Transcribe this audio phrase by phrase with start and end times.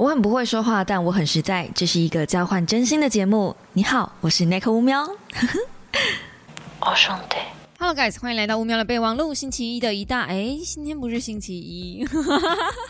[0.00, 1.68] 我很不会说话，但我很实在。
[1.74, 3.54] 这是一个交换真心的节目。
[3.74, 5.06] 你好，我是 Nick 乌喵。
[6.80, 7.36] 我， 兄弟。
[7.78, 9.34] Hello guys，欢迎来到乌喵的备忘录。
[9.34, 12.02] 星期一的一大，哎，今天不是星期一，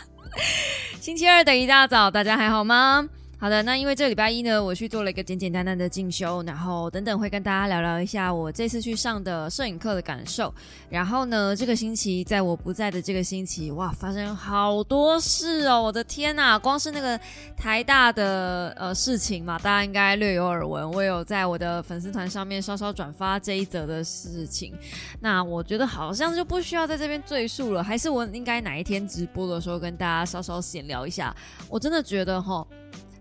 [1.01, 3.09] 星期二的一大早，大家还好吗？
[3.41, 10.53] 好的，那因为这个礼拜一呢，我去做了一个简简单单的进修，然后等等会跟大家聊聊一下我这次去上的摄影课的感受。
[10.91, 15.81] 然后呢，这个星期在我不在的这个星期，哇，发生好多事哦！
[15.81, 17.19] 我的天呐，光是那个
[17.57, 20.91] 台大的呃事情嘛，大家应该略有耳闻。
[20.91, 24.71] 我有在我的粉丝团上面稍稍转发这一则的事情。
[25.19, 31.35] 那我觉得好像就不需要在这边赘述了，还是我应该哪一天直播的时候跟大家稍稍闲聊一下。
[31.67, 32.63] 我真的觉得哈。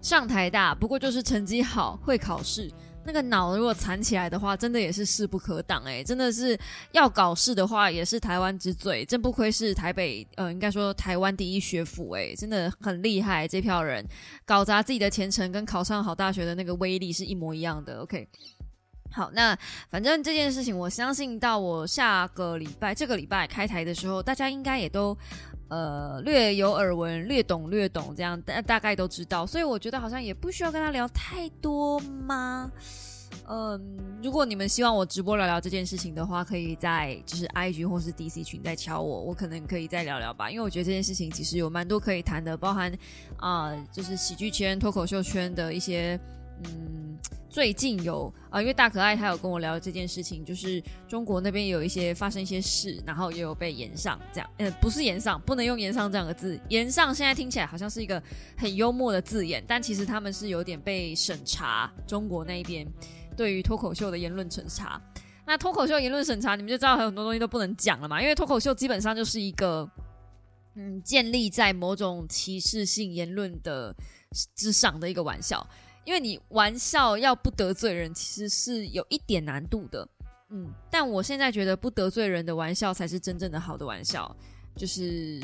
[0.01, 2.71] 上台大不过就是成绩好会考试，
[3.05, 6.03] 那个脑如果残起来的话，真的也是势不可挡哎！
[6.03, 6.59] 真的是
[6.93, 9.05] 要搞事的话，也是台湾之最。
[9.05, 13.47] 真不愧是台北，呃，应该说台湾第一学府哎，真的很厉害。
[13.47, 14.05] 这票人
[14.47, 18.01] 搞砸自己的前程，跟考上好大学的那个威力是一模一样的。
[18.01, 18.27] OK，
[19.13, 19.57] 好，那
[19.91, 25.17] 反正这件事情，我相信到我下个礼拜这个礼拜开台的时候，大家应该也都。
[25.71, 32.71] 呃，略有耳闻，略懂略懂，这样大大概都知道，所以我觉得好像也不需要跟他聊太多吗？
[33.49, 33.81] 嗯，
[34.23, 42.93] 如果你们希望我直播聊聊这件事情的话，可以在就是 IG 或是 DC 群再敲我，我可能可以再聊聊吧，因为我觉得这件事情其实有蛮多可以谈的，包含
[43.37, 46.19] 啊，就是喜剧圈、脱口秀圈的一些
[46.65, 47.19] 嗯。
[47.49, 58.23] 最近有啊，因为大可爱他有跟我聊这件事情，就是中国那边有一些发生一些事，然后也有被延上这样，呃，不是延上，不能用延上这两个字，延上现在听起来好像是一个
[58.57, 62.87] 很幽默的字眼，但其实他们是有点被审查，中国那一边
[63.37, 65.03] 对于脱口秀的言论审查。
[65.45, 69.91] 那脱口秀言论审查，你们就知道很多东西都不能讲了嘛，因为脱口秀基本上就是一个
[70.77, 73.93] 嗯，建立在某种歧视性言论的
[74.55, 75.67] 之上的一个玩笑。
[76.05, 80.09] 因为你玩笑要不得罪人，其实是有一点难度的，
[80.49, 84.35] 嗯，但我现在觉得不得罪人的玩笑才是真正的好的玩笑，
[84.75, 85.41] 就是，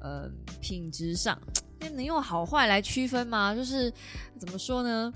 [0.00, 0.30] 呃，
[0.60, 1.40] 品质上，
[1.80, 3.54] 能用好坏来区分吗？
[3.54, 3.92] 就是
[4.38, 5.12] 怎么说呢？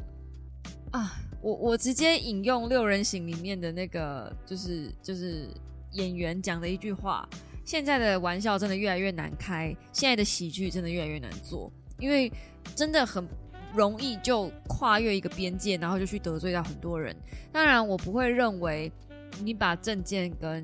[0.91, 5.49] 啊，我我直接引用六人行里面的那个，就是就是
[5.93, 7.29] 演员讲的一句话：
[7.65, 11.71] 现在的玩笑真的越来越难开，现在的喜剧真的越来越难做，
[12.01, 12.33] 因为
[12.75, 13.25] 真的很。
[13.77, 17.15] 容易就跨越一个边界，然后就去得罪到很多人。
[17.53, 18.91] 当然，我不会认为
[19.43, 20.63] 你把证件跟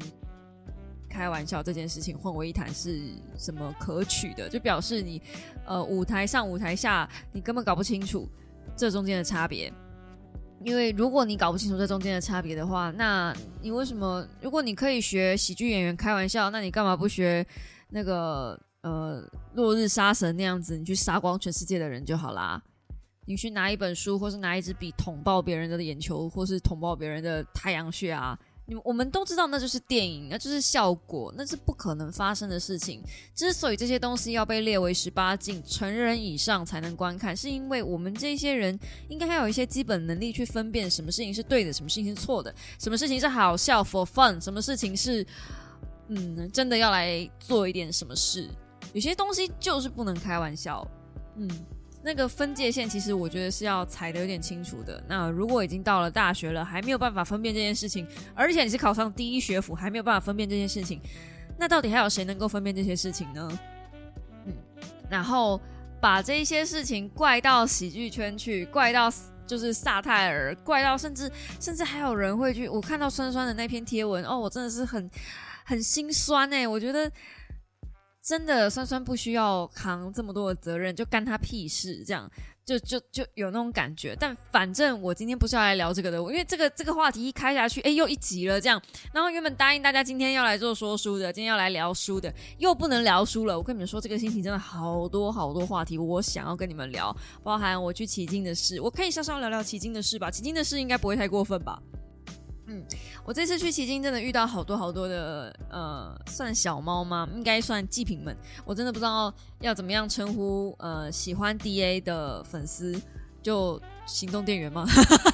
[1.08, 5.20] 开玩笑这件事情混为一谈是什么可取的，就表示你
[5.66, 8.26] 呃舞台上舞台下你根本搞不清楚
[8.74, 9.72] 这中间的差别。
[10.64, 14.26] 因为如果你搞不清楚这中间的差别的话，那你为什么？
[14.40, 17.44] 如果你可以学喜剧演员开玩笑，那你干嘛不学
[17.88, 19.22] 那个呃
[19.54, 20.78] 落日杀神那样子？
[20.78, 22.62] 你去杀光全世界的人就好啦。
[23.24, 28.38] 你去拿一本书，或是拿一支笔捅爆别人的眼球，或是捅爆别人的太阳穴啊！
[28.66, 33.02] 你我们都知道，那就是电影，那就是效果，那是不可能发生的事情。
[33.34, 38.78] 之所以这些东西要被列为十八禁，成人以上才能观看，是因为我们这些人
[39.08, 45.26] 应该要有一些基本能力去分辨什么事情是对的，什么事情是错的，什么事情是好笑 for fun，什么事情是
[46.08, 48.48] 嗯真的要来做一点什么事。
[48.92, 50.86] 有些东西就是不能开玩笑，
[51.36, 51.48] 嗯。
[52.04, 55.00] 那个分界线，其实我觉得是要踩的有点清楚的。
[55.06, 58.04] 那如果已经到了大学了，还没有办法分辨这件事情，
[58.34, 61.00] 而且你是考上第一学府，还没有办法分辨这件事情，
[61.56, 63.58] 那到底还有谁能够分辨这些事情呢？
[64.46, 64.52] 嗯，
[65.08, 65.60] 然后
[66.00, 69.08] 把这一些事情怪到喜剧圈去，怪到
[69.46, 71.30] 就是萨泰尔，怪到甚至
[71.60, 72.68] 甚至还有人会去。
[72.68, 75.08] 我看到酸酸的那篇贴文，哦，我真的是很
[75.64, 77.08] 很心酸哎，我觉得。
[78.22, 82.30] 真的，酸酸不需要扛这么多的责任，就干他屁事，这样
[82.64, 84.16] 就就就有那种感觉。
[84.18, 88.80] 但反正我今天不是要来聊这个的，因为这个这个话题一开下去，哎，又一集了，这样。
[89.12, 93.58] 然后原本答应大家今天要来做说书的，今天要来聊书的，又不能聊书了。
[93.58, 100.30] 我跟你们说，这个星期真的好多好多话题，我想要跟你们聊，包含我去奇经的事，我可以稍稍聊聊奇经的事吧。
[100.30, 101.82] 奇经的事应该不会太过分吧？
[102.72, 102.82] 嗯，
[103.24, 107.28] 我这次去奇经真的遇到好多好多的呃，算小猫吗？
[107.34, 108.34] 应该算祭品们。
[108.64, 112.98] 我真的不知道要怎么样称呼呃，喜欢 DA 的粉丝，
[113.42, 114.86] 就行动店员吗？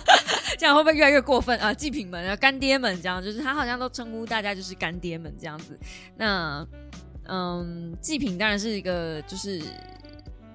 [0.58, 1.73] 这样会不会越来越过分啊？
[1.73, 5.79] 祭品们、干爹们，这样就是他好像都称呼大家就是干爹们这样子。
[6.17, 6.67] 那
[7.29, 9.62] 嗯，祭品当然是一个就是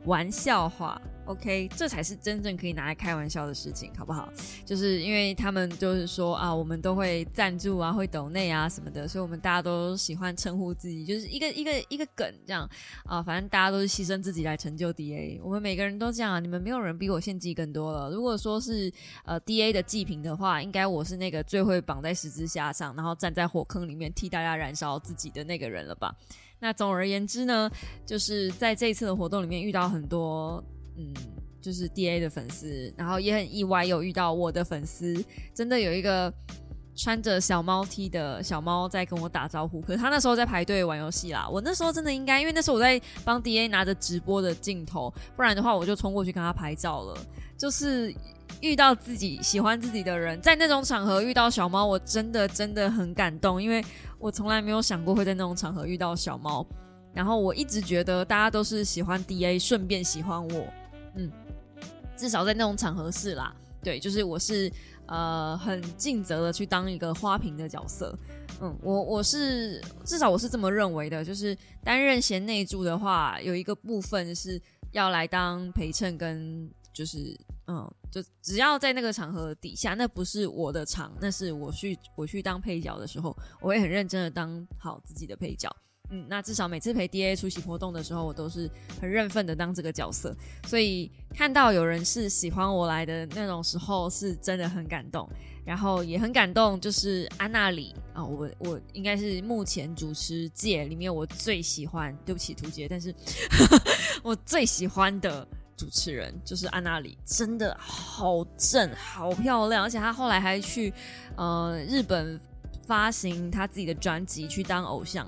[0.04, 4.32] 玩笑话，OK，这才是真正可以拿来开玩笑的事情，好不好？
[4.66, 12.70] 就是因为他们就是说啊，我们都会赞助啊，会抖内啊什么的，所以我们大家都喜欢称呼自己，就是一个一个一个梗这样
[13.06, 13.24] 啊。
[13.24, 16.44] 反正大家都是牺牲自己来成就 DA，我们每个人都这样。
[16.44, 18.12] 你们没有人比我献祭更多了。
[18.12, 18.92] 如果说是
[19.24, 26.14] 呃 DA 的祭品的话，应该我是那个最会绑在十字架上，然后站在火坑里面替大家燃烧自己的那个人了吧？
[26.60, 27.72] 那总而言之呢，
[28.06, 30.62] 就是在这一次的活动里面遇到很多。
[30.98, 31.14] 嗯，
[31.62, 35.24] 就是 D A 的粉丝，然后也很意外有遇到我的粉丝，
[35.54, 36.32] 真的有一个
[36.96, 41.48] 穿着小猫 T 的小猫在跟我打招呼，可是他那时候在排队玩游戏啦。
[41.50, 47.18] 我那时候真的应该，因为那时候我在帮 D A 拿着直播的镜头，不然的话我就冲过去跟他拍照了。
[47.58, 48.14] 就是
[48.62, 53.84] 遇到自己喜欢自己的人，在那种场合遇到小猫，我真的真的很感动，因为
[54.20, 56.66] 我从来没有想过会在那种场合遇到小猫。
[57.14, 60.68] 然后我一直觉得大家都是喜欢 D A，顺便喜欢我。
[61.16, 61.32] 嗯，
[62.16, 64.72] 至少在那种场合是啦，对，就是我是
[65.08, 68.18] 呃很尽责的去当一个花瓶的角色，
[68.62, 74.62] 嗯，我我是至少我是这么认为的，就是担任贤内助的话，有一个部分是
[74.92, 77.38] 要来当陪衬跟就是
[77.68, 85.70] 嗯，就只要在那个场合底下，那不是我的场，那是我去我去当配角的时候，我会很认真的当好自己的配角。
[86.10, 88.70] 嗯，那至少每次陪 D A 出席活动的时候，我都是
[89.02, 90.36] 很认份的当这个角色，
[90.68, 95.28] 所以看到有人是喜欢我来的那种时候，是真的很感动，
[95.66, 96.80] 然后也很感动。
[96.80, 103.14] 就是安娜里啊，我我应该是目前主持界里面我最喜欢，对不起图杰，但是
[104.22, 110.94] 我最喜欢的主持人就是安娜里，真的好正，好漂亮，而且她后来还去
[111.38, 112.40] 呃日本
[112.86, 115.28] 发行她自己的专辑，去当偶像。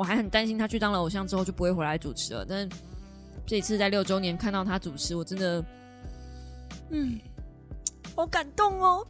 [0.00, 2.66] 我还很担心他去当了偶像之后就不会回来主持了，但
[3.46, 5.62] 这一次在六周年看到他主持，我真的，
[6.88, 7.20] 嗯，
[8.16, 9.06] 好感动哦！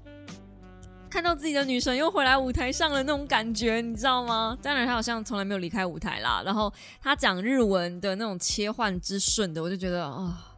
[1.08, 4.58] 看到自己的女神又回来舞台上了那种感觉，你知道吗？
[4.60, 6.42] 当然他好像从来没有离开舞台啦。
[6.44, 10.56] 然后他讲日文的那种切换之顺的，我就觉得啊，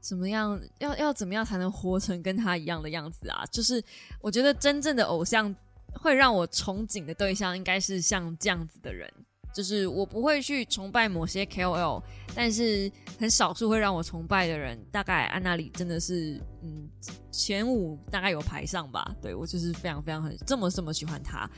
[0.00, 3.44] 怎么样要要怎么样才能活成跟他一样的样子啊？
[3.52, 3.84] 就是
[4.22, 5.54] 我觉得真正的偶像
[5.92, 9.12] 会让我憧憬的对象，应该是像这样子的人。
[9.54, 12.02] 就是我不会去崇拜某些 KOL，
[12.34, 16.88] 但是很少数会让我崇拜的人，大概安娜里真的是，嗯，
[17.30, 19.14] 前五大概有排上吧。
[19.22, 21.48] 对我就是非常非常很这么这么喜欢他。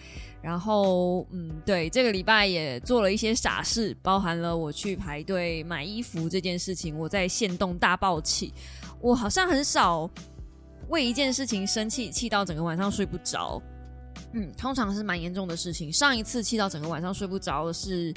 [0.43, 8.53] 然后，嗯，对，这个礼拜也做了一些傻事，包含了我去排队买衣服这件事情，我在线动大爆气。
[9.01, 10.09] 我好像很少
[10.89, 13.61] 为一件事情生气，气到整个晚上睡不着。
[14.39, 15.91] 嗯，通常是蛮严重的事情。
[15.91, 18.13] 上一次气到整个晚上睡不着的是，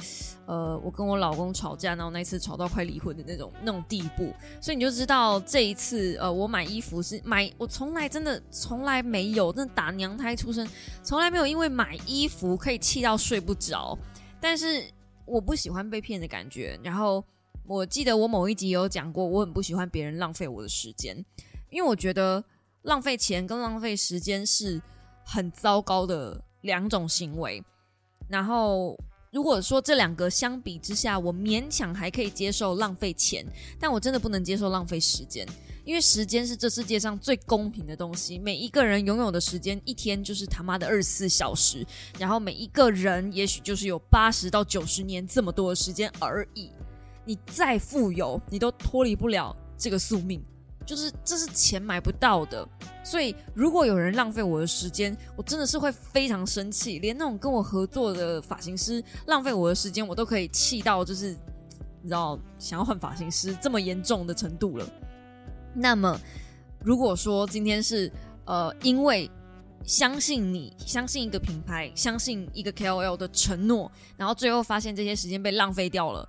[0.45, 4.33] 呃，我跟我老公吵架，然后那次吵到快离婚的那种那种地步。
[4.59, 10.67] 所以你就知道这一次，呃，我买衣服是买，我从来真的从来没有，那打娘胎出生，
[11.01, 13.97] 从来没有因为买衣服可以气到睡不着。
[14.41, 14.83] 但是
[15.23, 16.77] 我不喜欢被骗的感觉。
[16.83, 17.23] 然后
[17.65, 21.15] 我记得我某一集有讲过，我很不喜欢别人浪费我的时间，
[21.69, 22.43] 因为我觉得
[22.81, 24.81] 浪费钱跟浪费时间是。
[25.23, 27.63] 很糟糕的两种行为，
[28.27, 28.97] 然后
[29.31, 33.45] 如果说这两个相比之下，我勉强还可以接受浪费钱，
[33.79, 35.47] 但我真的不能接受浪费时间，
[35.85, 41.85] 因为时间是这世界上最公平的东西，每一个人拥有的时间一天就是他妈的二十四小时，
[42.17, 46.71] 然后每一个人也许就是有八十到九十年这么多的时间而已，
[47.23, 50.43] 你再富有，你都脱离不了这个宿命。
[50.89, 52.67] 就是这是钱买不到的，
[53.03, 56.97] 所以如果有人浪费我的时间，我真的是会非常生气。
[56.97, 61.29] 连那种跟我合作的发型师浪费我的时间，我都可以气到就是
[62.01, 64.89] 你知道想要换发型师这么严重的程度了。
[65.75, 66.19] 那么
[66.83, 68.11] 如果说今天是
[68.45, 69.29] 呃因为
[69.83, 76.27] 相信你相信一个品牌，相信一个 KOL 的承诺，然后最后发现这些时间被浪费掉了，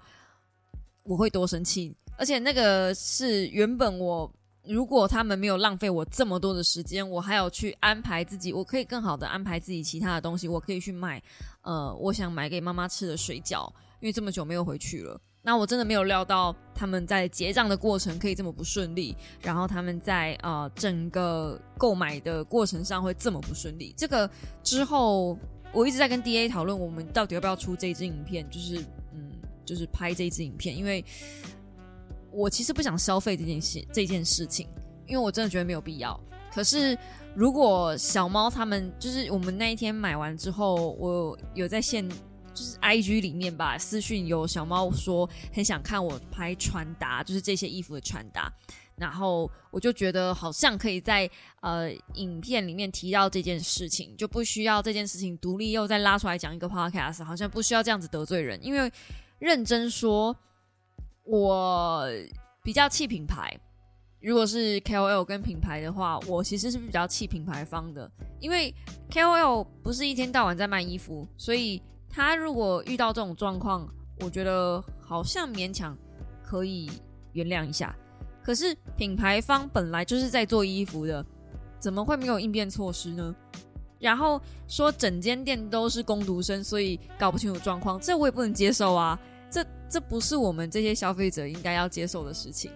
[1.04, 1.96] 我会多生气。
[2.18, 4.30] 而且那个是原本我。
[4.66, 10.46] 如果他们没有浪费我这么多的时间，我还要去安排自己，我可以更好的安排自己其他的东西。
[10.46, 11.20] 我可以去买，
[11.62, 13.66] 呃，我想买给妈妈吃的水饺，
[14.00, 15.18] 因为这么久没有回去了。
[15.42, 23.94] 那我真的没有料到他们在结账的过程可以这么不顺利，然后他们在呃整个购买的过程上会这么不顺利。
[23.96, 24.30] 这个
[24.62, 25.38] 之后
[25.72, 29.32] 我一直在跟 D A 讨论，我们到底要不要出这支影片，就是嗯，
[29.64, 31.02] 就是拍这支影片，因为。
[32.32, 34.68] 我其实不想消费这件事这件事情，
[35.06, 36.18] 因为我真的觉得没有必要。
[36.52, 36.98] 可是
[37.34, 48.52] 如果小猫他们就是我们那一天买完之后，我有在线就是 I G 里面吧，私讯有小猫说很想看我拍穿搭，就是这些衣服的穿搭。
[48.96, 58.62] 然后我就觉得好像可以在呃影片里面提到这件事情，就不需要这件事情独立又再拉出来讲一个 podcast，好像不需要这样子得罪人。
[58.62, 58.92] 因为
[59.38, 60.36] 认真说，
[61.30, 62.04] 我
[62.62, 63.56] 比较气品牌。
[64.20, 68.74] 如果是 KOL 跟品牌的话，我其实是比较气品牌方的，因为
[69.10, 73.88] KOL 不是一天到晚在卖衣服，所以他如果遇到这种状况，
[74.20, 75.96] 我觉得好像勉强
[76.42, 76.90] 可以
[77.32, 77.96] 原谅一下。
[78.42, 81.24] 可是品牌方本来就是在做衣服的，
[81.78, 83.34] 怎么会没有应变措施呢？
[83.98, 89.18] 然后说整间店都是工读生，所以搞不清楚状况，这我也不能接受啊！
[89.50, 92.70] 这这不是我们这些消费者应该要接受的事情。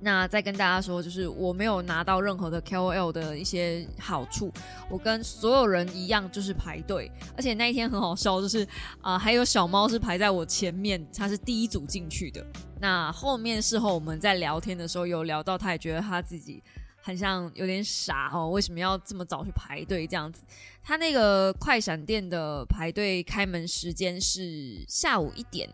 [0.00, 4.52] 那再跟大家说，就是我没有拿到任何的 KOL 的一些好处，
[4.90, 7.10] 我跟所有人一样，就是排队。
[7.34, 8.68] 而且那一天很好笑，就是
[9.00, 12.44] 啊，还有小猫是排在我前面，它是第一组进去的。
[12.78, 16.62] 那后面事后我们在聊天的时候，有聊到，他也觉得他自己
[17.04, 20.42] 很像有点傻哦，为什么要这么早去排队这样子？
[20.82, 25.68] 他那个快闪店的排队开门时间是下午一点。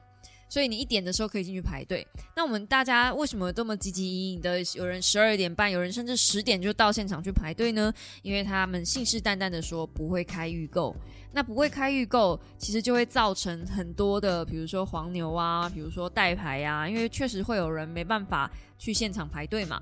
[0.48, 2.04] 所以你一点的时候可以进去排队。
[2.34, 4.60] 那我们大家为什么这么积极营营的？
[4.74, 7.94] 有人十二点半，有人甚至十点就到现场去排队呢？
[8.22, 10.92] 因为他们信誓旦旦的说不会开预购。
[11.30, 19.80] 那不会开预购，其实就会造成很多的，比如说黄牛啊，比如说代排啊，因为确实会有人没办法去现场排队嘛。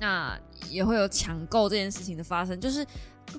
[0.00, 0.38] 那
[0.70, 2.86] 也会有抢购这件事情的发生，就是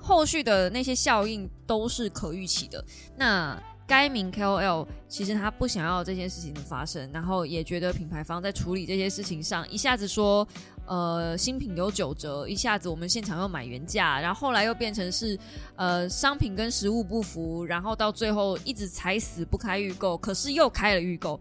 [0.02, 2.84] 后续的那些效应都是可预期的。
[3.16, 10.46] 那该名 KOL 其实他不想要这件事情的发生，然后也觉得品牌方在处理这些事情上，一下子说
[10.86, 15.40] 呃新品有九折，一下子我们现场又买原价，然后后来又变成是
[15.78, 21.40] 呃商品跟实物不符，然后到最后一直踩死不开预购，可是又开了预购。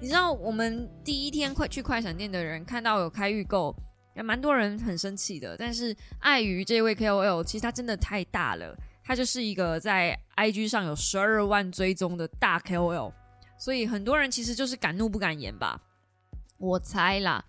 [0.00, 3.74] 你知道我们第一天快去快闪店的人看到有开预购，
[4.14, 8.76] 也蛮多人很生气的，但是碍于这位 KOL 其实他真的太大了。
[9.04, 13.12] 他就是一个在 IG 上有十二万追踪的大 KOL，
[13.58, 15.80] 所以很多人其实就是敢怒不敢言吧，
[16.56, 17.44] 我猜啦。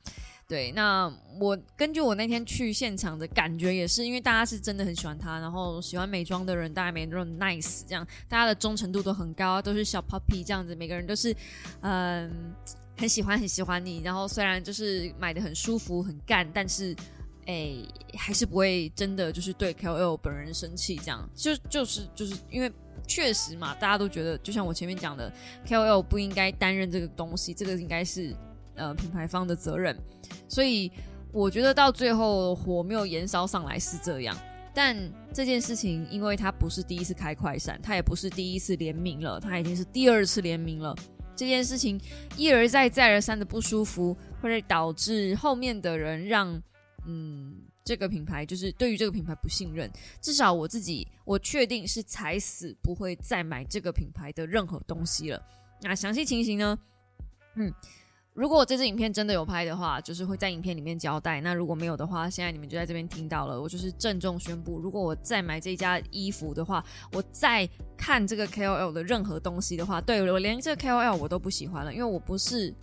[0.48, 11.36] 对，那我根据我那天去现场的感觉也是，因为大家是真的很喜欢他，然后喜欢美妆的人，大家每个人都 nice，这样大家的忠诚度都很高，都是小 puppy 这样子，每个人都是
[11.82, 12.54] 嗯
[13.04, 16.96] 很喜欢很喜欢你，然后虽然就是买的很舒服很干，但是。
[17.46, 17.76] 哎，
[18.18, 22.72] 还是不会真的就是对 KOL 本人生气，这样就就是就是因为
[23.06, 25.30] 确实嘛，大家都觉得，就像我前面讲的
[25.68, 28.34] ，KOL 不应该担任这个东西，这个应该是
[28.76, 29.94] 呃品牌方的责任，
[30.48, 30.90] 所以
[31.34, 34.34] 我觉得到最后火没有燃烧上来是这样。
[34.74, 34.98] 但
[35.34, 40.96] 这件事情，因为他不是第一次开快闪，他也不是第一次联名了，他已经是第二次联名了。
[41.36, 42.00] 这件事情
[42.38, 46.62] 一而再再而三的不舒服，会导致后面的人让。
[47.06, 55.46] 嗯，这个品牌就是对于这个品牌不信任，至少我自己我确定是踩死不会再买这个品牌的任何东西了。
[55.82, 56.80] 那详细情形呢？
[57.56, 57.74] 嗯，
[58.34, 61.40] 如果这支影片真的有拍的话，就是会在影片里面交代。
[61.42, 63.62] 那如果没有的话，现在你们就在这边听到了。
[63.62, 72.74] 我就是郑重宣布，如果我再买这家衣服的话，我再看这个 KOL 的任何东西的话，对我连这个 KOL 我都不喜欢了，因为我不是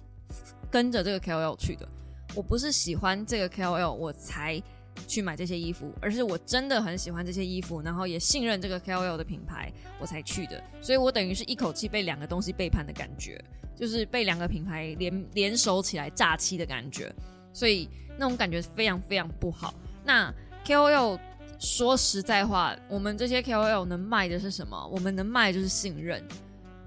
[0.71, 1.89] 跟着这个 KOL 去的。
[2.37, 4.63] 我不是喜欢这个 KOL 我才
[5.07, 10.63] 去买这些衣服，而是我真的很喜欢这些衣服，然后也信任这个 KOL 的品牌，我才去的。
[10.81, 13.43] 所以我等于是一口气被两个东西背叛的感觉，
[13.77, 17.13] 就是被两个品牌联联手起来诈欺的感觉，
[17.53, 17.89] 所以
[18.19, 19.75] 那种感觉非常非常不好。
[20.05, 20.33] 那
[20.65, 21.19] KOL
[21.59, 24.89] 说实在话，我们这些 KOL 能卖的是什么？
[24.93, 26.23] 我们能卖的就是信任。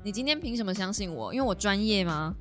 [0.03, 1.34] 你今天凭什么相信我？
[1.34, 2.36] 因为我专业吗？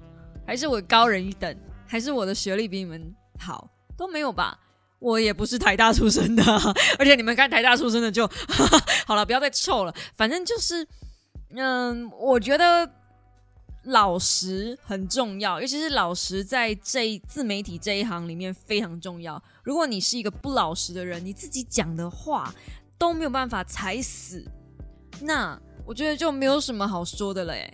[0.47, 1.57] 还是我高人一等？
[1.87, 4.59] 还是我的学历比你们好都没有吧？
[5.03, 6.43] 我也不是台大出身的，
[6.99, 8.27] 而且你们看台大出身的就
[9.07, 9.93] 好了，不要再臭了。
[10.15, 10.87] 反正就是，
[11.57, 12.89] 嗯，我觉得
[13.85, 19.43] 老实很重要，尤其是老实在这自媒体这一行里面非常重要。
[19.65, 22.55] 如果你是一个不老实的人，你自己讲的话
[22.97, 24.45] 都没有办法踩死，
[25.21, 27.53] 那我觉得就没有什么好说的了。
[27.53, 27.71] 哎。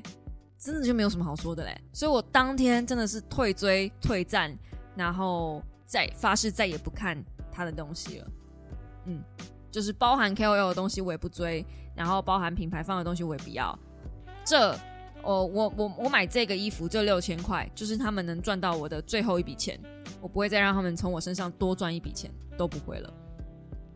[0.61, 4.52] 真的就没有什么好说的嘞，所以我当天真的是退追退战，
[4.97, 7.16] 然后再发誓再也不看
[7.50, 8.26] 他的东西了。
[9.07, 9.23] 嗯，
[9.71, 11.64] 就是包含 KOL 的东西我也不追，
[11.97, 13.76] 然后包含品牌方的东西我也不要。
[14.45, 14.73] 这，
[15.23, 19.80] 哦，我我我买这个衣服就六千块，就是他们能赚到我的最后一笔钱，
[20.21, 23.14] 我不会再让他们从我身上多赚一笔钱，都不会了。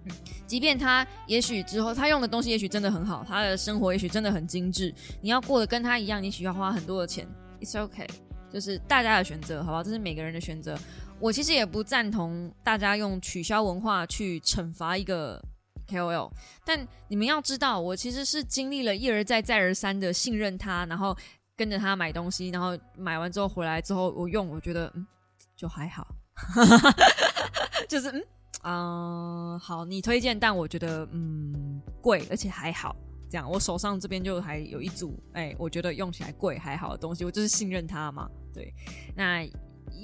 [0.07, 0.13] 嗯，
[0.47, 7.29] 即便他也许之后他用的东西也许真的很好，他的生活也许真的很精致，你要过得跟他一样，你需要花很多的钱
[7.61, 8.07] ，It's OK，
[8.51, 9.83] 就是大家的选择，好不好？
[9.83, 10.75] 这是每个人的选择。
[11.23, 15.41] 我其实也不赞同大家用取消文化去惩罚一个
[15.87, 16.29] KOL，
[16.67, 21.17] 但你们要知道，我其实是经历了一而再再而三的信任他，然后
[21.57, 25.07] 跟着他买东西，然后买完之后回来之后我用，我觉得嗯
[25.57, 26.05] 就还好，
[27.88, 28.11] 就是
[28.64, 32.97] 嗯啊好，你推荐，但我觉得嗯贵，而且还好，
[33.31, 38.75] 这样我手上这边就还有一组，哎，我觉得用起来贵还好的东西，我就是信任他嘛，对，
[39.14, 39.49] 那。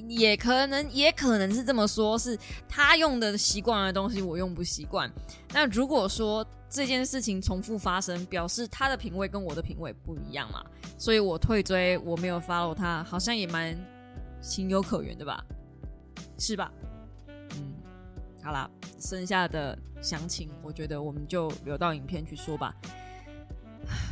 [0.09, 5.11] 也可能，也可能是这么说，是他用的习惯的东西，我用不习惯。
[5.53, 10.65] 那如果说这件事情重复发生，表示他的品味跟我的品味不一样嘛，
[10.97, 13.77] 所以我退追，我没有 follow 他，好像也蛮
[14.41, 15.45] 情有可原的吧？
[16.39, 16.71] 是吧？
[17.57, 17.75] 嗯，
[18.43, 22.75] 好啦，剩下的详情，我觉得我们就留到影片去说吧。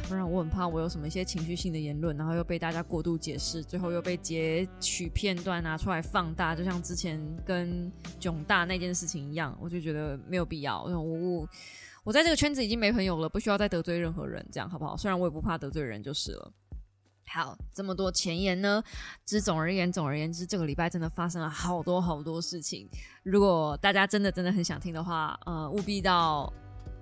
[0.08, 7.90] 不然我很怕我有什么一些情绪性的言论，然后又被大家过度解释，最后又被截取片段拿出来放大，就像之前跟
[8.20, 10.82] 囧大那件事情一样，我就觉得没有必要。
[10.84, 11.48] 我我
[12.04, 14.96] 我在这个圈子已经没朋友了，不需要再得罪任何人，这样好不好？
[14.96, 16.52] 虽然我也不怕得罪人就是了。
[17.28, 18.82] 好，这么多前言呢，
[19.24, 22.88] 只总而言总而言之，这个礼拜真的发生了好多好多事情。
[23.24, 26.52] 如果大家真的真的很想听的话，呃，务必到。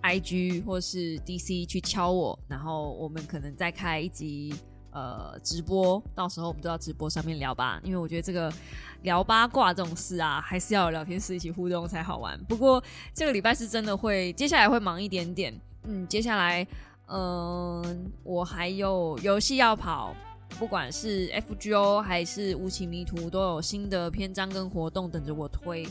[0.04, 4.54] I G 或是 D C 去敲我，然后我们可能再开一集
[4.90, 7.80] 呃直播，到时候我们都要直播上面聊吧。
[7.82, 8.52] 因为我觉得这个
[9.00, 12.38] 聊八卦这种事啊，还是要有聊天室一起互动才好玩。
[12.44, 12.84] 不过
[13.14, 15.58] 这个礼拜是真的会，接下来会忙一点点。
[15.84, 16.66] 嗯，接下来
[17.06, 20.14] 嗯，我还有游戏要跑。
[20.58, 25.86] 不管是 FGO 还是无情迷途，都有新的篇章跟活动等着我推。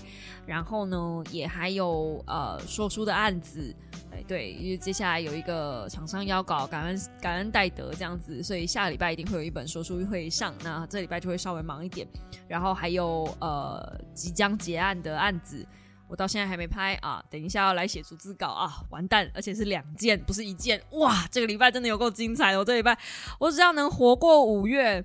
[0.46, 3.76] 然后呢，也还有呃说书的案子，
[4.12, 10.54] 哎对，因为接下来有一个厂商邀稿，感恩感恩戴德这样子，所以下礼拜一定会有一本说书会上。
[10.64, 12.08] 那这礼拜就会稍微忙一点。
[12.48, 15.66] 然后还有呃即将结案的案子。
[16.14, 22.96] 我到现在还没拍啊，等一下要来写逐字稿啊，完蛋，而且是两件，不是一件，哇，这个礼拜真的有够精彩的，我这礼拜
[23.40, 25.04] 我只要能活过五月，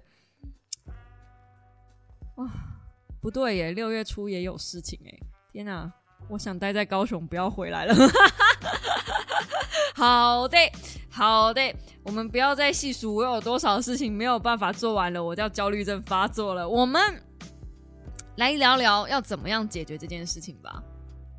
[2.35, 2.47] 哇，
[3.23, 5.19] 不对耶，六月初也有事情哎，
[5.51, 5.91] 天哪，
[6.29, 7.95] 我想待在高雄，不要回来了。
[9.97, 10.59] 好的，
[11.09, 16.69] 好的，我们不要再细数我有多少事情没有办法做完了，我叫焦虑症发作了。
[16.69, 17.01] 我们
[18.37, 20.83] 来聊聊要怎么样解决这件事情吧。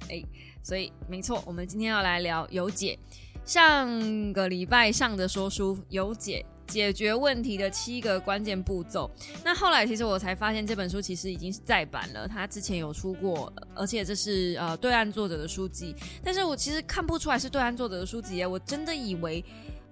[0.09, 0.23] 哎，
[0.63, 2.97] 所以没错，我们今天要来聊有解。
[3.45, 9.09] 上个礼拜上的说书有解解决问题的七个关键步骤。
[9.43, 15.95] 那后来其实我才发现这本书其实已经是再版了，它之前有出过，而且这是呃对岸作者的书籍。
[16.23, 19.43] 但是我其实看不出来是对岸作者的书籍，我真的以为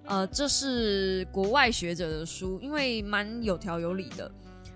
[0.04, 4.30] 呃这是国外学者的书，因为蛮有条有理的。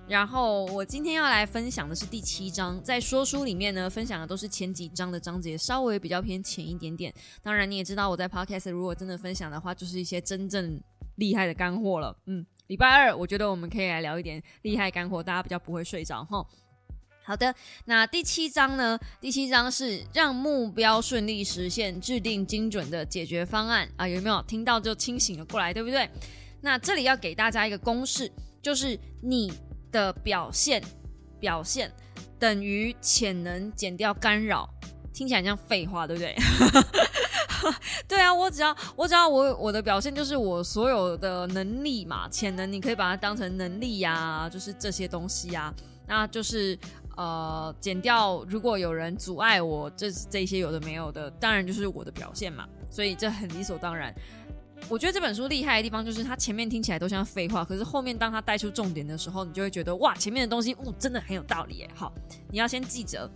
[0.08, 7.12] 然后我今天要来分享的是第七章，在说书里面呢，分享的都是前几章的章节，稍微比较偏浅一点点。
[7.40, 10.78] 当然你也知道，我在 podcast 如果真的分享的话，就是一些真正
[11.16, 12.14] 厉害的干货了。
[12.26, 16.44] 嗯，礼拜二我觉得我们可以来聊一点厉害干货，大家比较不会睡着哈。
[17.24, 17.54] 好的，
[17.86, 18.98] 那第七章呢？
[19.18, 26.10] 第七章是让目标顺利实现，制定精准的解决方案啊，有没有听到就清醒了过来，对不对？
[26.60, 29.50] 那这里要给大家一个公式，就是你。
[29.92, 30.82] 的表现，
[31.38, 31.92] 表现
[32.38, 34.68] 等于潜能减掉干扰，
[35.12, 36.34] 听起来像废话，对不对？
[38.08, 45.72] 对啊，我只要我只要我我的表现就是我所有的能力嘛，潜能你可以把它当成能力呀，就是这些东西呀，
[46.08, 46.76] 那就是
[47.16, 54.12] 呃减掉如果有人阻碍我，这这些有的没有的，当然就是我的表现嘛，所以这很理所当然。
[54.88, 61.90] 我觉得这本书厉害的地方就是，它前面听起来都像废话，可是后面当它带出重点的时候，你就会觉得哇，前面的东西，哦，真的很有道理耶。
[61.94, 62.12] 好，
[62.50, 63.30] 你要先记着，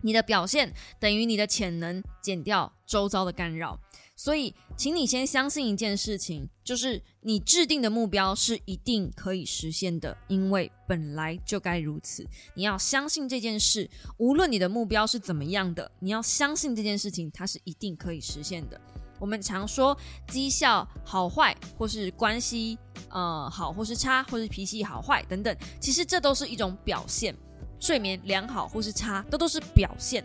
[0.00, 3.78] 你的表现等于你的潜能减掉周遭的干扰。
[4.16, 12.26] 所以，请你先相信一件事情，就是你制定的目标是一定可以实现的，因为本来就该如此。
[12.54, 18.78] 你要相信这件事，无论你的目标是怎么样的，你要相信这件事情，它是一定可以实现的。
[19.20, 22.76] 我们常说绩效好坏，或是关系
[23.10, 27.32] 呃好或是差，或是脾气好坏等等，其实这都是一种表现。
[27.78, 30.24] 睡眠良好或是差，这都是表现。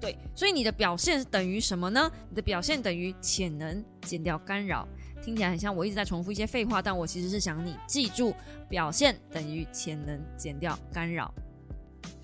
[0.00, 2.10] 对，所以你的表现等于什么呢？
[2.30, 4.86] 你的表现等于潜能减掉干扰。
[5.20, 8.34] 听起来很像我一直在重复一些废话，但我其实是想你记住，
[8.68, 11.34] 表现等于潜能减掉干扰。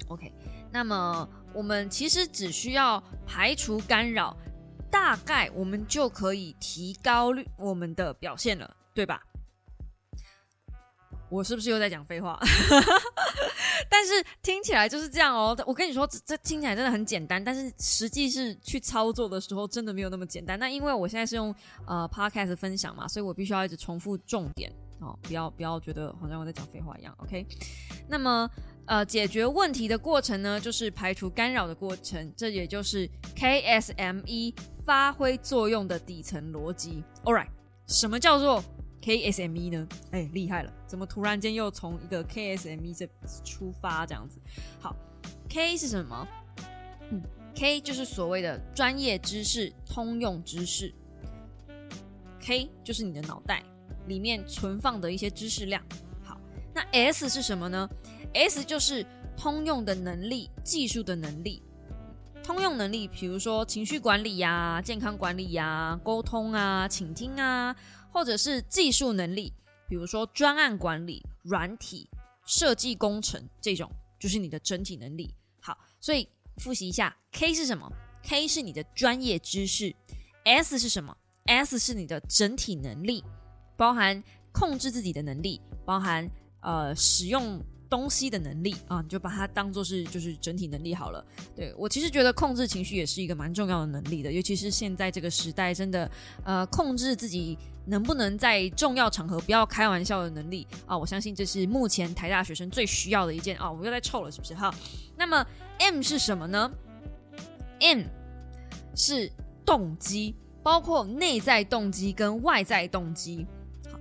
[0.09, 0.33] OK。
[0.71, 4.37] 那么我们其实只需要排除干扰，
[4.95, 9.21] 大概我们就可以提高我们的表现了，对吧？
[11.29, 12.39] 我是不是又在讲废话？
[13.91, 15.57] 但是听起来就是这样哦。
[15.67, 20.57] 我跟你说，这这听起来真的很简单，但是实际是去操作的时候，真的没有那么简单。
[20.61, 21.53] 那因为我现在是用
[21.89, 27.13] 呃 podcast 分享嘛，所以我必须要一直重复重点哦，不要不要觉得好像我在讲废话一样。
[27.19, 27.45] OK，
[28.09, 28.49] 那么
[28.87, 34.55] 呃解决问题的过程呢，就是排除干扰的过程，这也就是 KSME
[34.85, 37.03] 发挥作用的底层逻辑。
[37.25, 37.49] Alright，
[37.87, 38.63] 什么叫做
[39.03, 39.89] ？KSME 呢？
[40.13, 40.73] 哎，厉害了！
[40.87, 43.09] 怎么突然间又从一个 KSME 这
[43.45, 44.39] 出发这样子？
[44.81, 44.95] 好
[45.49, 46.29] ，K 是什么？
[47.11, 47.23] 嗯
[47.55, 50.95] ，K 就是所谓的专业知识、通用知识。
[52.41, 53.63] K 就是你的脑袋
[54.07, 55.83] 里面存放的一些知识量。
[56.23, 56.39] 好，
[56.75, 57.89] 那 S 是什么呢
[58.35, 59.05] ？S 就是
[59.37, 61.63] 通用的能力、技术的能力。
[62.45, 67.75] 通用能力，比如说情绪管理呀、健康管理呀、沟通啊、倾听啊。
[68.13, 69.53] 或者是技术能力，
[69.89, 72.09] 比如说专案管理、软体
[72.47, 75.35] 设计工程这种，就是你的整体能力。
[75.61, 76.29] 好，所以
[76.59, 77.91] 复习一下，K 是什么
[78.23, 79.93] ？K 是你的专业知识
[80.45, 83.25] ，S 是什么？S 是你的整体能力，
[83.77, 86.31] 包含控制自己的能力，包含
[86.61, 87.61] 呃使用。
[87.89, 91.25] 东西的能力啊，你就把它当做是就是整体能力好了。
[91.55, 96.11] 对我其实觉得控制情绪也是一个蛮重要的能力的，尤其是现在这个时代，真的
[96.45, 103.71] 呃控制自己能不能在重要场合不要开玩笑的能力啊，我相信这是目前台大学生最需要的一件啊。
[103.71, 104.55] 我又在臭了是不是？
[104.55, 104.75] 哈，
[105.17, 105.47] 那么
[105.79, 106.71] M 是什么呢
[107.81, 108.03] ？M
[108.97, 109.31] 是
[109.65, 113.47] 动机，包括内在动机跟外在动机。
[113.91, 113.99] 好，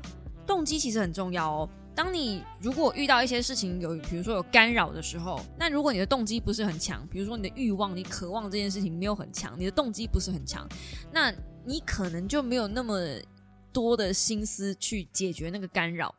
[0.48, 1.69] 动机其实很重要哦。
[1.95, 10.67] 当你如果遇到一些事情有，比如说有干扰的时候，那如果你的动机不是很强，比如说你的欲望、你渴望这件事情没有很强，你的动机不是很强，
[11.12, 11.32] 那
[11.65, 12.99] 你可能就没有那么
[13.71, 16.13] 多的心思去解决那个干扰，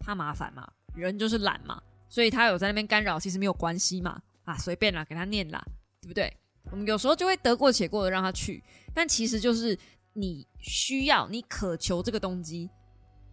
[0.00, 5.64] 怕麻烦嘛，人就是懒嘛，所以他有在那边干扰，其实没有关系嘛，啊，随便啦，给他念啦，
[6.00, 6.32] 对不对？
[6.70, 9.78] 我们有时候就会得过且过的让他去，但其实就是
[10.14, 12.68] 你需要、你渴求这个动机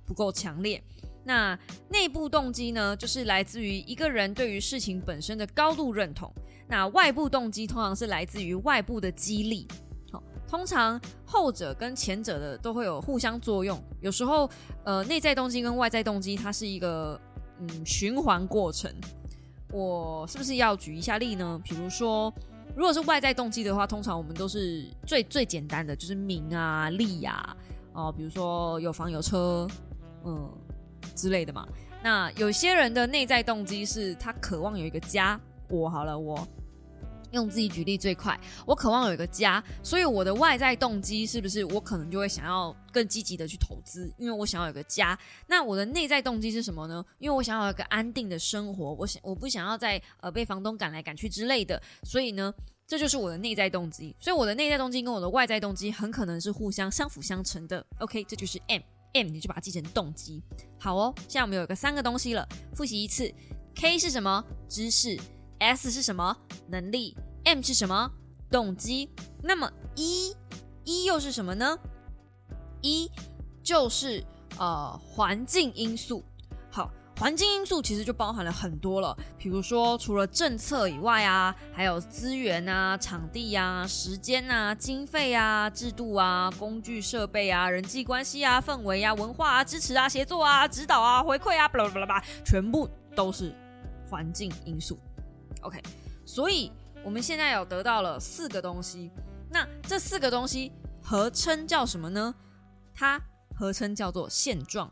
[0.06, 0.84] 不够强烈。
[1.30, 1.56] 那
[1.89, 6.34] 内部动机呢，就是来自于一个人对于事情本身的高度认同。
[6.68, 9.68] 那外部动机通常是来自于外部的激励。
[10.12, 13.80] 好，通常后者跟前者的都会有互相作用。
[14.02, 14.50] 有时候，
[14.84, 17.22] 呃，内在动机跟外在动机它是一个
[17.60, 18.92] 嗯循环过程。
[19.72, 21.62] 我是不是要举一下例呢？
[21.63, 22.34] 比如说，
[22.76, 27.56] 如果是外在动机的话，通常我们都是最最简单的，就是名啊、利呀，
[27.94, 29.68] 哦，比如说有房有车，
[30.26, 30.52] 嗯。
[31.16, 31.68] 之类的嘛，
[32.04, 35.40] 那有些人的内在动机是他渴望有一个家。
[35.68, 36.48] 我好了，我
[37.32, 38.40] 用自己举例最快。
[38.66, 45.16] 我渴望有一个家，所以我的外在动机是不是我可能就会想要更积极的去投资，因为我想要有个家。
[45.46, 47.06] 那我的内在动机是什么呢？
[47.20, 51.80] 因为我想要有一个安定的生活，我想我不想要在呃被房东赶来赶去之类的。
[52.04, 52.52] 所以呢，
[52.88, 54.16] 这就是我的内在动机。
[54.20, 57.86] 所以我的内在动机跟我的外在动机很可能是互相相辅相成的。
[58.00, 58.82] OK，这就是 M。
[59.13, 60.43] M 你就把它记成动机，
[60.80, 61.13] 好哦。
[61.17, 63.34] 现在我们有个三个东西了，复习一次。
[63.76, 64.43] K 是什么？
[64.67, 65.19] 知识。
[65.60, 66.36] S 是什么？
[66.67, 67.15] 能力。
[67.45, 68.12] M 是什么？
[68.52, 69.10] 动机。
[69.41, 71.78] 那么 E，E 又是什么呢
[72.82, 73.10] ？E
[73.63, 74.24] 就是
[74.58, 76.24] 呃环境因素。
[77.20, 93.54] 环境因素其实就包含了很多了，比如说除了政策以外啊，还有资源啊、场地啊、时间啊、经费啊、制度啊、工具设备啊、人际关系啊、氛围啊、文化啊、支持啊、协作啊、指导啊、回馈啊，巴拉巴拉巴拉，全部都是
[94.10, 94.98] 环境因素。
[95.60, 95.78] OK，
[96.26, 96.72] 所以
[97.04, 99.12] 我们现在有得到了四个东西，
[99.52, 100.72] 那这四个东西
[101.04, 102.34] 合称叫什么呢？
[102.96, 103.22] 它
[103.54, 104.90] 合称叫做现状。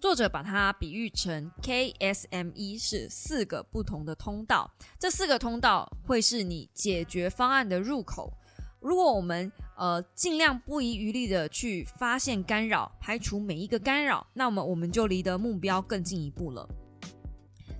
[0.00, 8.32] 作者把它比喻成 KSME 是四个不同的通道，这四个通道会是你解决方案的入口。
[8.80, 16.66] 如果我们呃尽量不遗余力的去发现干扰，排除每一个干扰，那么我们就离得目标更进一步了。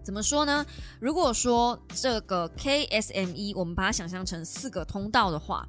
[0.05, 0.65] 怎么说呢？
[1.01, 5.67] 如果说这个 KSME 我们把它想象成四个通道的话，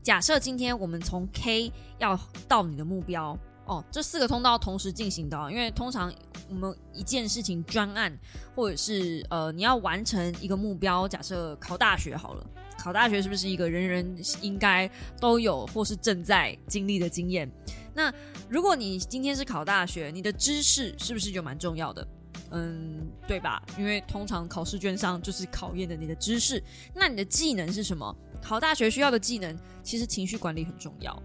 [0.00, 3.36] 假设今天我们从 K 要到你的目标。
[3.68, 6.12] 哦，这四个通道同时进行的，因为通常
[6.48, 8.18] 我们一件事情专案，
[8.56, 12.46] 或者是呃你要完成一个目标，假设考大学好了，
[12.78, 17.48] 考大学是不是一个人人应该都有或是正在经历的经验？
[17.94, 18.12] 那
[18.48, 22.08] 如果你今天是考大学，你的知识是不是就蛮重要的？
[22.52, 23.62] 嗯，对吧？
[23.76, 26.62] 因为通常考试卷上就是考验的你的知识，
[26.94, 28.16] 那你的技能是什么？
[28.40, 31.22] 考大学需要的技能，其实情绪管理很重要。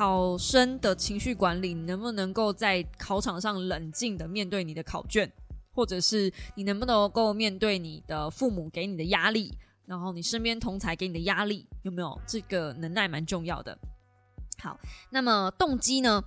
[0.00, 5.30] 考生的情绪管理，你能不能够在考场上冷静的面对你的考卷，
[5.74, 9.52] 或者是你能不能够面对你的父母给你的压力，
[9.84, 13.76] 然后你身边同才给你的压力，有没有这个能耐蛮重要的。
[14.62, 16.24] 好，那么动机呢？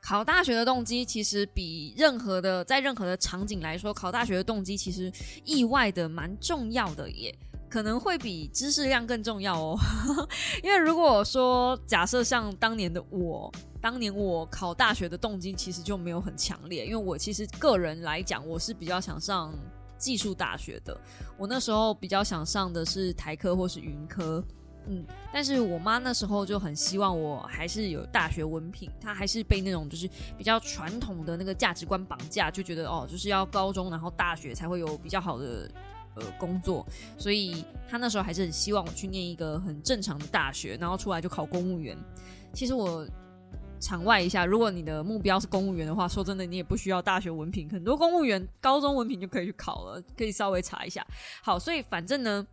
[0.00, 5.10] 考大学的动机其实比任何的在任何的场景来说，考大学的动机其实
[5.44, 7.36] 意外的蛮重要的耶。
[7.68, 9.78] 可能会比知识量更重要哦，
[10.62, 19.52] 因为如果说假设像当年的我，当年我考大学的动机其实就没有很强烈，因为我其实个人来讲，我是比较想上
[19.98, 20.98] 技术大学的，
[21.36, 24.42] 我那时候比较想上的是台科或是云科，
[24.86, 35.68] 嗯，但是我妈那时候就很希望我还是有大学文凭，她还是被那种就是比较传统的那个价值观绑架，就觉得哦，就是要高中然后大学才会有比较好的。
[36.16, 36.86] 呃，工作，
[37.18, 41.94] 所以他那时候还是很希望我去念一个很正常的大学，然后出来就考公务员。
[42.54, 43.06] 其实我
[43.78, 51.06] 场外一下，如果你的目标是公务员的话，说真的，你也不需要大学文凭，很多公务员高中文凭就可以去考了，可以稍微查一下。
[51.42, 52.46] 好，所以反正呢，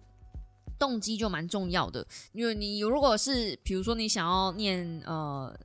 [0.78, 5.58] 动机就蛮重要的，因为你如果是比如说你想要念呃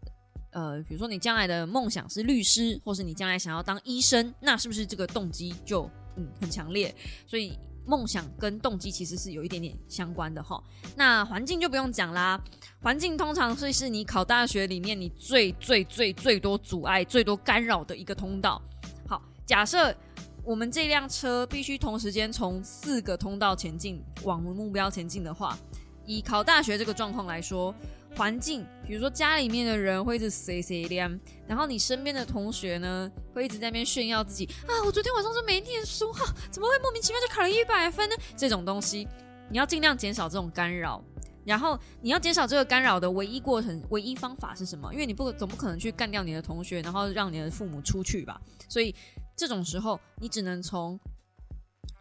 [0.53, 6.95] 呃，比如说你将来的梦想是律师，或是你将来想要当医生，那是不是这个动机就嗯很强烈？
[7.27, 7.59] 所以。
[7.89, 10.63] 梦想跟动机其实是有一点点相关的哈，
[10.95, 12.39] 那环境就不用讲啦，
[12.83, 18.61] 环境通常会是你考大学里面你最最最最多阻碍、最多干扰的一个通道。
[19.09, 19.97] 好，假设
[20.45, 25.57] 我们这辆车必须同时间从四个通道前进往目标前进的话，
[26.05, 27.75] 以考大学这个状况来说。
[28.17, 38.17] 环境，比如说家里面的人会一直 say say 亮，然后你身边的同学呢会一直在那边炫耀自己啊，我昨天晚上就没念书哈，怎么会莫名其妙就考了一百分呢？
[38.37, 39.07] 这种东西，
[39.51, 41.03] 你要尽量减少这种干扰。
[41.45, 44.93] 然后你要减少这个干扰的唯一过程、唯一方法是什么？
[44.93, 48.39] 因为你不总不可能去干掉你的同学，然后让你的父母出去吧。
[48.69, 48.95] 所以
[49.35, 51.01] 这种时候，你只能从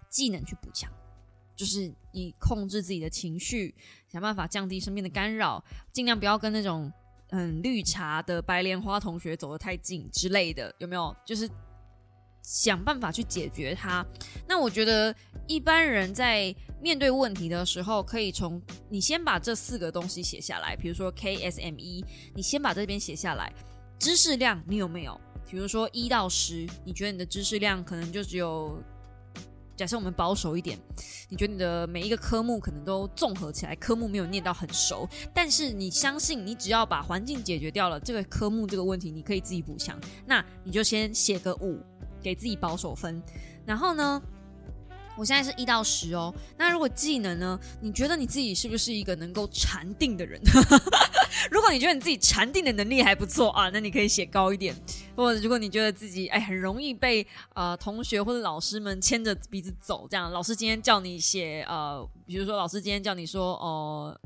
[0.10, 0.92] 技能去补强。
[1.58, 3.74] 就是你控制自己的情绪，
[4.08, 6.90] 想办法降低身边的干扰，尽量不要跟那种
[7.32, 11.14] 嗯绿茶的白莲花同学走得太近之类的，有没有？
[11.26, 11.50] 就是
[12.44, 14.06] 想办法去解决它。
[14.48, 15.14] 那我觉得
[15.48, 23.52] 一般人在面对问题的时候，可以从你先把这四个东西写下来，比如说 K S M E，你先把这边写下来。
[23.98, 25.20] 知识量你有没有？
[25.50, 28.80] 比如说一到十，你觉得你的知识量可能就只有。
[29.78, 30.78] 假设我们保守一点，
[31.30, 41.80] 你觉得你的每一个科目可能都综合起来，科目没有念到很熟，但是你相信你只要把环境解决掉了，这个科目这个问题你可以自己补强，那你就先写个五，
[42.22, 43.22] 给自己保守分，
[43.66, 44.22] 然后呢？
[45.18, 46.34] 我现在是一到十哦。
[46.58, 47.60] 那如果技能呢？
[47.82, 50.40] 你觉得你自己是不是一个能够禅定的人？
[51.52, 54.76] 如果你觉得你自己禅定的能力还不错啊，那你可以写高一点。
[55.16, 57.26] 或者如果你觉得自己哎很容易被
[57.56, 64.20] 呃同学或者老师们牵着鼻子走，这样老师今天叫你写呃，比如说老师今天叫你说哦，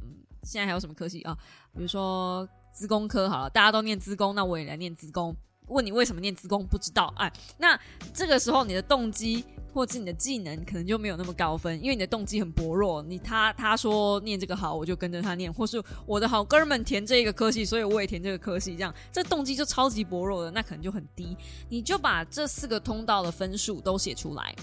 [0.43, 1.37] 现在还有什么科系啊？
[1.73, 5.35] 比如说资工科好了，大家都念资工，那我也来念资工。
[5.67, 6.65] 问你为什么念资工？
[6.65, 7.31] 不知道哎。
[7.57, 7.79] 那
[8.13, 9.45] 这个时候你的动机。
[9.73, 13.01] 或者你的技能可能就没有那么高分，因为你的动机很薄弱。
[13.03, 18.73] 你他他说念这个好，我就跟着他念；或是我的好哥们填这个科系，所以我也填这个科系。
[18.73, 21.37] 这样这动机就超级薄弱的，那可能就很低。
[21.69, 24.53] 你就把这四个通道的分数都写出来。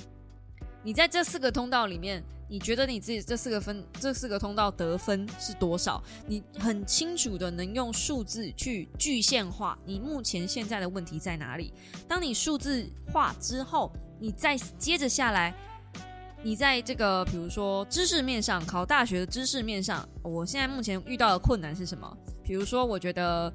[0.82, 6.02] 你在这四个通道里面，你觉得你自己这四个分这四个通道得分是多少？
[6.26, 11.72] 你很清楚的能用数字去具现化你目前现在的问题在哪里。
[12.06, 13.90] 当你数字化之后。
[14.18, 15.54] 你再接着下来，
[16.42, 22.16] 你在这个比如说知识面上考大学的知识面上，我现在目前遇到的困难是什么？
[22.44, 23.52] 比如说，我觉得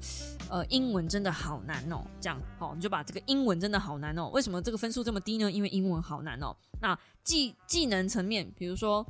[0.48, 5.50] 呃英文真的好难哦，这样好，你就把这个英文真的好难哦，为什么这个分数这么低呢？
[5.50, 6.54] 因为英文好难哦。
[6.80, 9.04] 那技技能层面，比如说，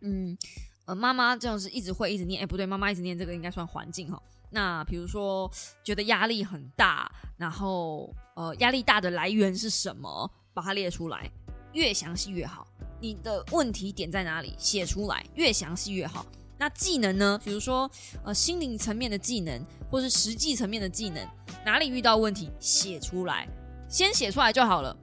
[0.00, 0.38] 嗯
[0.84, 4.22] 呃妈妈这样是一直会一直念，哎不对，妈妈一直念这个应该算环境哈。
[4.50, 5.50] 那比如说
[5.82, 10.30] 觉得压力很大，然后呃压力大的来源是什么？
[10.52, 11.30] 把它列出来，
[11.72, 12.66] 越详细越好。
[13.00, 14.54] 你的问题点在哪里？
[14.58, 16.26] 写出来，越详细越好。
[16.58, 17.40] 那技能呢？
[17.42, 17.90] 比如说，
[18.22, 21.26] 呃，心灵层面的技能，或是实际层面的技能，
[21.64, 23.48] 哪里遇到问题，写出来，
[23.88, 24.94] 先写出来就好了。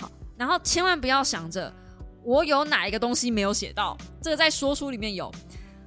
[0.00, 1.70] 好，然后千万不要想着
[2.24, 5.30] 我有哪一个东西没有写到，这个在说书里面有。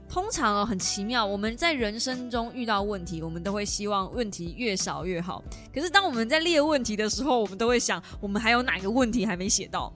[0.08, 5.44] 通常哦很奇妙，我们在人生中遇到问题，我们都会希望问题越少越好。
[5.74, 9.94] 可是当我们在列问题的时候，我们都会想，我们还有哪个问题还没写到？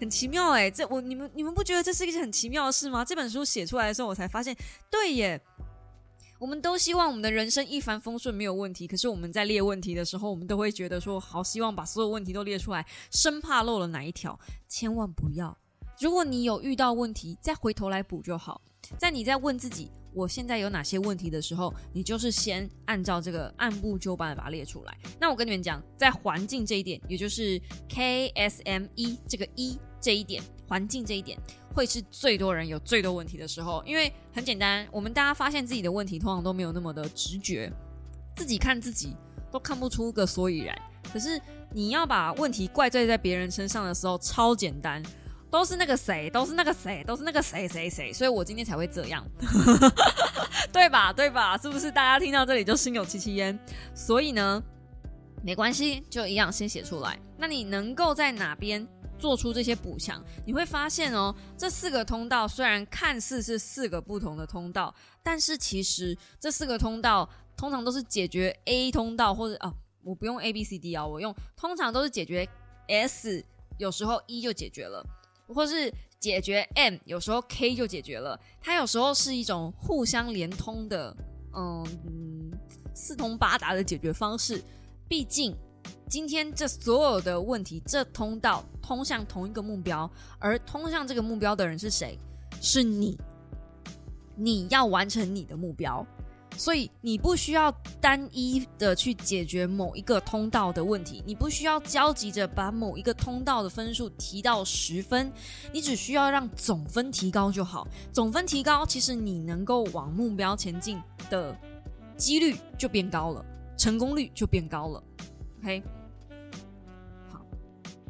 [0.00, 3.04] 很奇妙哎，这我你们你们不觉得这是一件很奇妙的事吗？
[3.04, 4.56] 这本书写出来的时候，我才发现，
[4.90, 5.40] 对耶。
[6.40, 8.84] 我们都希望我们的人生一帆风顺，没有问题。
[8.88, 14.36] 可是我们在列问题的时候，我们都会觉得说，好希望把所有问题都列出来，生怕漏了哪一条。
[14.68, 15.56] 千万不要！
[16.00, 18.60] 如果你有遇到问题，再回头来补就好。
[18.98, 24.98] 在你在问自己我现在有哪些问题的时候，你就是先按照这个按部就班的把它列出来。
[25.18, 31.38] 那我跟你们讲，在环境这一点，也就是 K S M E 这个一这一点，环境这一点。
[31.74, 37.72] 会是最多人有最多问题的时候，因为很简单，我们大家发现自己的问题通常都没有那么的直觉，
[38.36, 39.16] 自己看自己
[39.50, 40.78] 都看不出个所以然。
[41.10, 41.40] 可是
[41.72, 45.02] 你要把问题怪罪在别人身上的时候，超简单，
[45.52, 49.22] 都是那个谁，都是那个谁，都是那个谁谁谁，所以我今天才会这样，
[50.72, 51.12] 对吧？
[51.12, 51.58] 对吧？
[51.58, 53.56] 是不是大家听到这里就心有戚戚焉？
[53.94, 54.62] 所以呢，
[55.44, 57.18] 没关系，就一样先写出来。
[57.36, 58.88] 那你能够在哪边？
[59.18, 72.48] 做出这些补强，你会发现哦，这四个通道虽然看似是四个不同的通道，但是其实这四个通道通常都是解决 A 通道或者啊，我不用 A B C D 啊，我用通常都是解决
[72.88, 73.44] S，
[73.78, 75.06] 有时候 E 就解决了，
[75.52, 78.38] 或是解决 M，有时候 K 就解决了。
[78.60, 81.16] 它有时候是一种互相连通的，
[81.54, 81.84] 嗯，
[82.94, 84.62] 四通八达的解决方式。
[85.08, 85.54] 毕竟
[86.08, 88.64] 今天这所有的问题，这通道。
[88.82, 90.10] 通向同一个目标，
[90.40, 92.18] 而通向这个目标的人是谁？
[92.60, 93.16] 是你。
[94.34, 96.04] 你要完成你的目标，
[96.56, 105.32] 所以你不需要单一的去解决某一个通道的问题，你不需要焦急着把某一个通道的分数提到十分，
[105.72, 107.88] 你只需要让总分提高就好。
[108.12, 111.56] 总分提高，其实你能够往目标前进的
[112.16, 113.44] 几率就变高了，
[113.76, 115.02] 成功率就变高了。
[115.62, 115.82] OK。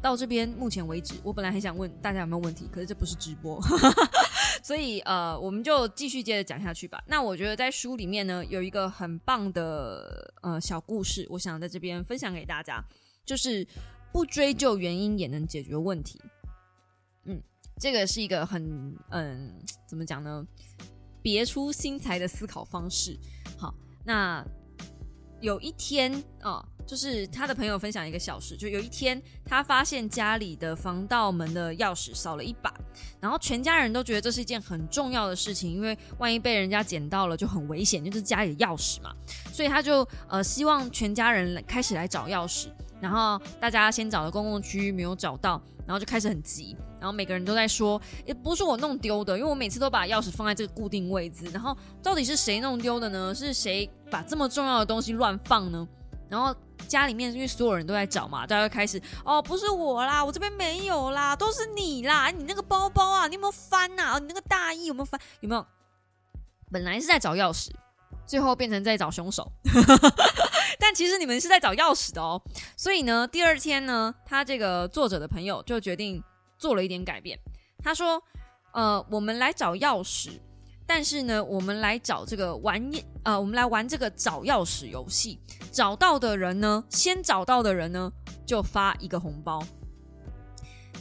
[0.01, 3.57] 到这边目前为止，我本来很想问大家有没有问题，可是这不是直播，
[4.63, 7.03] 所以呃，我们就继续接着讲下去吧。
[7.05, 12.81] 那我觉得在书里面呢，有一个很棒的呃小故事，我想在这边分享给大家，
[13.25, 13.67] 就是
[14.13, 16.21] 不追究原因也能解决问题。
[17.25, 17.39] 嗯，
[17.77, 19.53] 这个是一个很嗯，
[19.85, 20.47] 怎么讲呢？
[21.21, 23.19] 别出心裁的思考方式。
[23.57, 24.43] 好，那
[25.41, 26.65] 有一天啊。
[26.85, 32.73] 就是他的朋友分享一个小事，就有一天他发现家里的防盗门的钥匙少了一把，
[33.19, 39.13] 然后全家人都觉得这是一件很重要的事情，因为万一被人家捡到了就很危险，就是家里的钥匙嘛，
[39.51, 42.67] 所以他就呃希望全家人开始来找钥匙，
[42.99, 53.33] 然后大家先找了公共区域没有找到，然后就开始很急，然后每个人都在说，也不是我弄丢的，因为我每次都把钥匙放在这个固定位置，然后到底是谁弄丢的呢？
[53.33, 55.87] 是谁把这么重要的东西乱放呢？
[56.29, 56.53] 然后。
[56.87, 64.15] 家里面因为所有人都在找嘛，大家开始哦，不是我啦，我这边没有啦，都是你啦，你那个包包啊，你有没有翻呐？
[64.15, 65.19] 哦你那个大衣有没有翻？
[65.39, 65.65] 有没有？
[66.71, 67.69] 本来是在找钥匙，
[68.25, 69.51] 最后变成在找凶手，
[70.79, 72.41] 但其实你们是在找钥匙的哦。
[72.75, 76.23] 所以呢，第二天呢，他这个作者的朋友就决定
[76.57, 77.37] 做了一点改变。
[77.83, 78.21] 他说
[78.73, 80.39] ：“呃，我们来找钥匙。”
[80.85, 82.91] 但是呢，我们来找这个玩
[83.23, 85.39] 呃，我们来玩这个找钥匙游戏。
[85.71, 88.11] 找到的人呢，先找到的人呢，
[88.45, 89.63] 就发一个红包。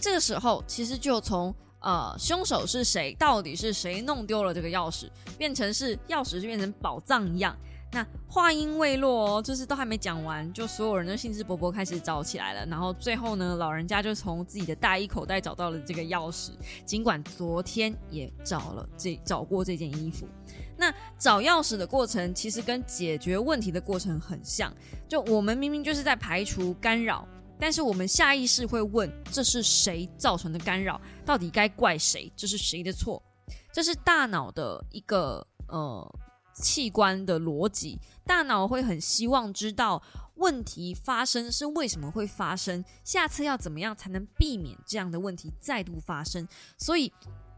[0.00, 7.56] 这个时候，其实就从呃，凶手是谁，到底是谁弄丢了这个钥匙，变成是钥匙就变成宝藏一样。
[7.94, 12.64] 那话音未落，哦，就是都还没讲完，就所有人都兴致勃勃开始找起来了。
[12.64, 16.52] 然后最后呢，老人家就从自己的大衣口袋找到了这个钥匙，
[16.86, 20.26] 尽管昨天也找了这找过这件衣服。
[20.74, 24.74] 那找钥匙的过程其实跟解决问题的过程很像，
[25.06, 27.28] 就我们明明就是在排除干扰，
[27.60, 30.98] 但是我们下意识会问：这是谁造成的干扰？
[31.26, 32.32] 到底该怪谁？
[32.34, 33.22] 这是谁的错？
[33.70, 36.10] 这是大脑的一个呃。
[36.54, 40.02] 器官的逻辑，大脑会很希望知道
[40.36, 46.46] 问题发生是为什么会发生，下次要怎么样才能避免这样的问题再度发生。
[46.78, 47.12] 所以，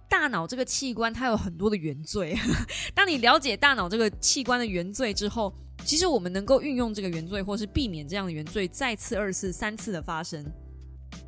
[0.09, 2.37] 大脑这个器官它有很多的原罪。
[2.95, 5.53] 当你了解大脑这个器官的原罪之后，
[5.85, 10.45] 其实我们能够运用这个原罪，或是避免这样的原罪再次、二次、三次的发生。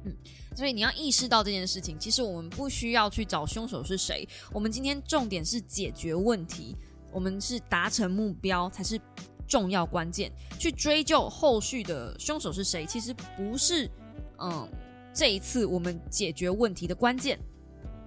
[0.05, 0.15] 嗯，
[0.55, 6.77] 所以你要意识到这件事情，其实我们不需要去找凶手是谁，我们今天重点是解决问题。
[7.17, 9.01] 我们是达成目标才是
[9.49, 13.91] 重要关键，去追究后续的凶手是谁，其实不是，
[14.39, 14.69] 嗯，
[15.15, 17.39] 这一次我们解决问题的关键。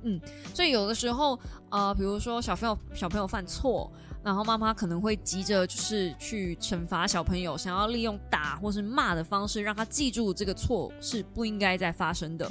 [0.03, 0.21] 嗯，
[0.53, 1.39] 所以有的时候，
[1.71, 3.91] 呃，比如说小朋友小朋友犯错，
[4.23, 12.47] 然后妈妈可能会急着就是去惩罚小朋友，想要利用打或是骂的方式让他记住这个错是不应该再发生的。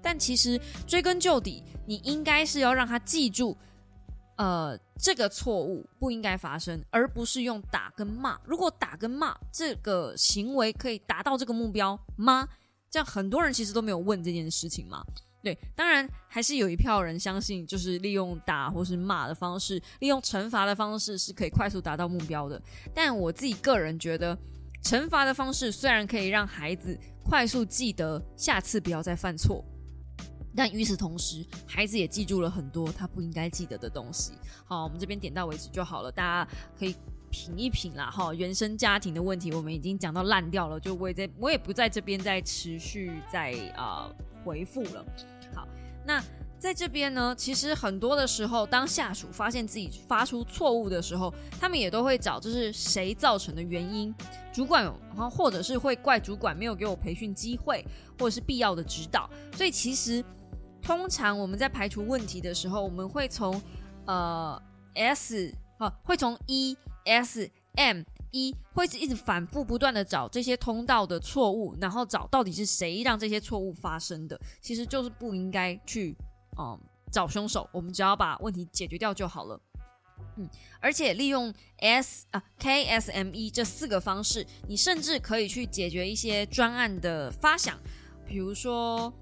[0.00, 3.58] 但其实追根究底，你应该是要让他记住。
[4.36, 8.38] 呃，这个错误不应该发生，而不是用打跟骂。
[8.44, 12.46] 如果打跟骂这个行为可以达到这个目标吗？
[12.90, 15.02] 这样很多人其实都没有问这件事情嘛。
[15.42, 22.60] 对，当然还是有一票人相信，就是利用打或是骂的方式，利用惩罚的方式是可以快速达到目标的。
[22.94, 24.36] 但我自己个人觉得，
[24.82, 29.64] 惩罚的方式虽然可以让孩子快速记得下次不要再犯错。
[30.56, 34.32] 但与此同时，孩子也记住了很多他不应该记得的东西。
[34.64, 36.96] 好，我们这边点到为止就好了，大家可以
[37.30, 38.10] 品一品啦。
[38.10, 44.10] 哈，原生家庭的问题我们已经讲到烂掉了，就我也在，我也不在这边再持续再啊
[44.42, 45.04] 回复了。
[45.54, 45.68] 好，
[46.06, 46.24] 那
[46.58, 54.12] 在这边呢，其实很多的时候，当下属发现自己发出错误的时候，他们也都会找这是谁造成的原因，
[54.54, 57.84] 主管，然后或者是会怪主管没有给我培训机会，
[58.18, 59.28] 或者是必要的指导。
[59.52, 60.24] 所以其实。
[60.86, 63.60] 通常我们在排除问题的时候，我们会从
[64.04, 64.62] 呃
[64.94, 74.40] S 啊，会从 E S M E，，会一直反复不断的找这些通道的错误，然后找到底是谁让这些错误发生的。
[74.60, 76.16] 其实就是不应该去
[76.56, 76.78] 嗯
[77.10, 79.60] 找凶手，我们只要把问题解决掉就好了。
[80.36, 87.76] 嗯，而且利用 S 啊 K S M E 这四个方式，你甚至可以去解决一些专案的发想，
[88.24, 89.12] 比如说。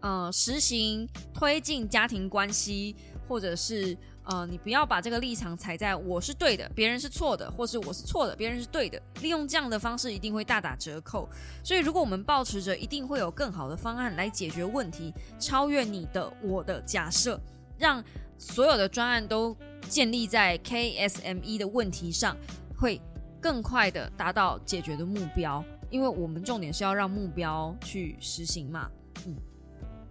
[0.00, 2.94] 呃，实行推进家庭关系，
[3.26, 9.00] 或者是呃，你不要把这个立场踩在我是对的，别人是错的，或是我是错的，别人是对的。
[9.22, 11.28] 利用这样的方式，一定会大打折扣。
[11.64, 17.40] 所以，如果我们保持着一定会有更好的方案来解决问题，超越你的我的假设，
[17.76, 18.04] 让
[18.36, 19.56] 所有的专案都
[19.88, 22.36] 建立在 KSME 的问题上，
[22.76, 23.00] 会
[23.40, 25.64] 更快的达到解决的目标。
[25.90, 28.90] 因为我们重点是要让目标去实行嘛，
[29.26, 29.34] 嗯。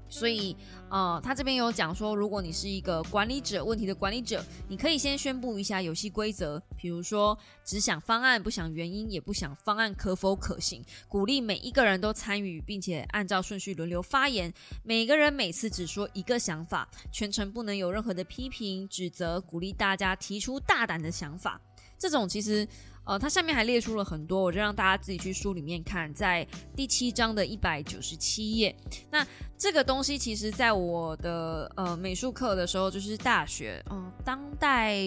[0.10, 0.56] 所以，
[0.90, 14.54] 呃，他这边有讲说，如果你是一个管理者，问题的管理者，你可以先宣布一下游戏规则，比如说只想方案，不想原因，也不想方案可否可行，鼓励每一个人都参与，并且按照顺序轮流发言，
[14.84, 21.62] 每个人每次只说一个想法，全程不能有任何的批评指责，鼓励大家提出大胆的想法。
[21.98, 22.68] 这种其实。
[23.10, 26.46] 呃，它下面还列出了很多，我就让大家自己去书里面看，在
[26.76, 28.76] 第七章的一百九十七页。
[29.10, 29.26] 那
[29.58, 35.00] 这个东西其实，在我的呃美术课的时候，就是大学，嗯，当代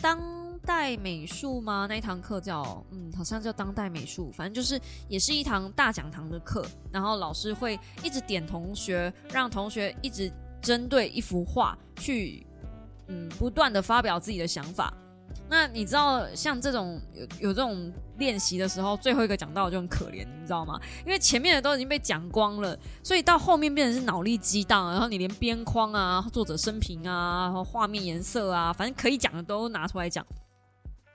[0.00, 0.20] 当
[0.64, 1.86] 代美术吗？
[1.88, 6.64] 那一堂课叫，嗯，好像叫当代美术，反正就是也是一堂大讲堂的课。
[6.92, 10.32] 然后老师会一直点同学，让同学一直
[10.62, 12.46] 针对一幅画去，
[13.08, 14.94] 嗯，不断的发表自己的想法。
[15.48, 20.80] 那你知道像这种有有这种练习的时候，最后一个讲到就很可怜，你知道吗？
[21.06, 30.26] 因为前面的都已经被讲光了，所以到后面变成是脑力激荡，然后你连边框啊、作者生平啊、然后画面颜色啊，反正可以讲的都拿出来讲。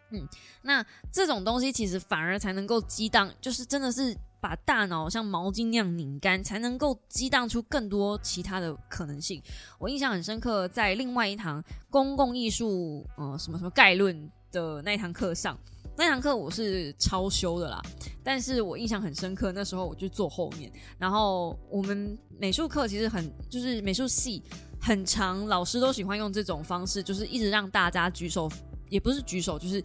[0.10, 0.28] 嗯，
[0.64, 4.18] 那这种东西其实反而才能够激荡，就是真的是。
[4.44, 9.42] 把大脑像毛巾那样拧干，才能够激荡出更多其他的可能性。
[9.80, 15.58] 我印象很深刻，在另外一堂公共艺术，呃，什么什么概论的那一堂课上，
[15.96, 17.82] 那堂课我是超修的啦。
[18.22, 20.70] 但是我印象很深刻，那时候我就坐后面。
[20.98, 24.44] 然后我们美术课其实很，就是美术系
[24.78, 28.52] 很长，老师都喜欢用这种方式，就是一直让大家举手，
[28.90, 29.82] 也不是举手，就是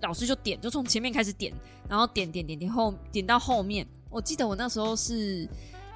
[0.00, 1.54] 老师就点，就从前面开始点，
[1.88, 3.86] 然后点点点点后点到后面。
[4.10, 5.48] 我记得我那时候是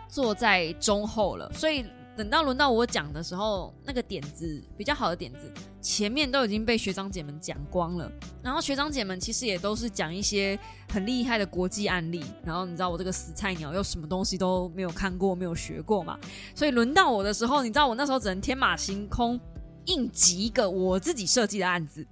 [0.09, 1.85] 坐在中后了，所以
[2.17, 8.09] 等到轮到我讲的时候，那个点子比较好的点子，前面都已经被学长姐们讲光了。
[8.41, 10.57] 然后学长姐们其实也都是讲一些
[10.93, 12.23] 很厉害的国际案例。
[12.45, 16.17] 然后你知道我这个死菜鸟又什么东西都没有看过、没有学过嘛？
[16.55, 19.41] 所以轮到我的时候，你知道我那时候只能天马行空
[19.87, 22.07] 硬挤一个我自己设计的案子。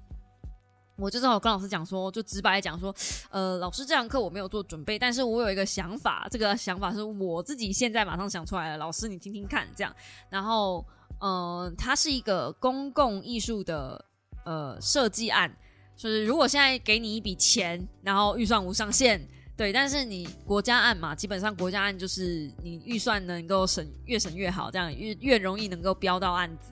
[1.02, 2.94] 我就正好跟老师讲说，就直白讲说，
[3.28, 9.92] 呃，老师这堂课我没有做准备，但是我有一个想法，这个想法是我自己现在马上想出来的，老师你听听看，这样。
[10.30, 10.86] 然后，
[11.20, 14.04] 嗯，它是一个公共艺术的
[14.44, 15.52] 呃设计案，
[15.96, 19.20] 就是如果现在给你一笔钱，然后预算无上限，
[19.56, 26.70] 对，但是你国家案嘛，基本上国家案就是你预算能够省越省越好，这样越越容易能够标到案子。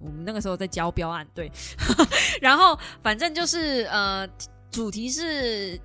[0.00, 1.50] 我们那个时候在交标案，对，
[2.40, 4.28] 然后反正就是呃，
[4.70, 5.80] 主题是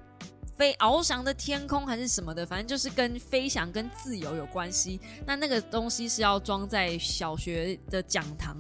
[0.56, 4.99] 飞翱翔的天空还是什么的，反正就是跟飞翔跟自由有关系。
[5.26, 8.56] 那那个东西是要装在小学的讲堂，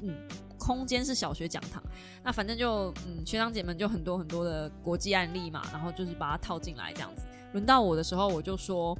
[0.00, 0.16] 嗯，
[0.58, 1.82] 空间是小学讲堂。
[2.22, 7.22] 那反正就嗯，学长姐们就很多很多的国际案例嘛，然后就是把它套进来这样子。
[7.52, 8.98] 轮到我的时候，我就说，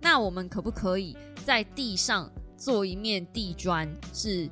[0.00, 4.50] 那我们可不可以在地上做一面地砖是？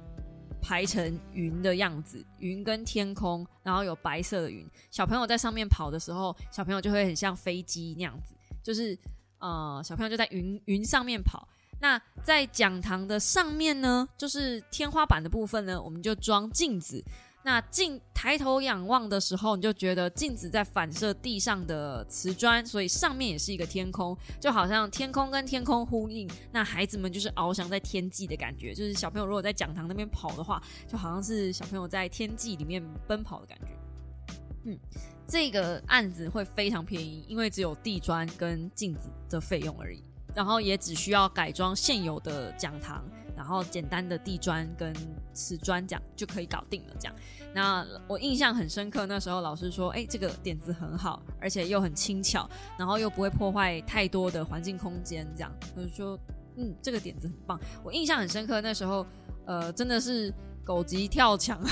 [0.60, 4.66] 排成云的样子，云跟天空，然后有白色的云。
[4.90, 8.98] 小朋友在上面跑的时候，小朋友就会很像飞机那样子，就是
[9.38, 11.48] 呃，小朋友就在云云上面跑。
[11.80, 17.04] 那在讲堂的上面呢，就是天花板的部分呢，我们就装镜子。
[17.48, 26.28] 那镜抬头仰望的时候，你就觉得镜子在反射地上的瓷砖，所以上面也是一个天空，就好像天空跟天空呼应。
[26.52, 33.68] 那孩子们就是翱翔在天际的感觉，就是小朋友如果在讲堂那边跑的话，就好像是小朋友在天际里面奔跑的感觉。
[34.64, 34.78] 嗯，
[35.26, 43.02] 这个案子会非常便宜，因为只有地砖跟镜子的费用而已，然后也只需要改装现有的讲堂。
[43.34, 44.92] 然后简单的地砖跟
[45.32, 46.96] 瓷砖讲就可以搞定了。
[46.98, 47.14] 这样，
[47.54, 49.06] 那我印象很深刻。
[49.06, 56.18] 那时候老师说：“哎，这个点子很好，而且又很轻巧，然后又不会破坏太多的环境空间。”这样，就是说，
[56.56, 57.58] 嗯，这个点子很棒。
[57.82, 58.60] 我印象很深刻。
[58.60, 59.04] 那时候，
[59.46, 60.32] 呃，真的是
[60.64, 61.60] 狗急跳墙。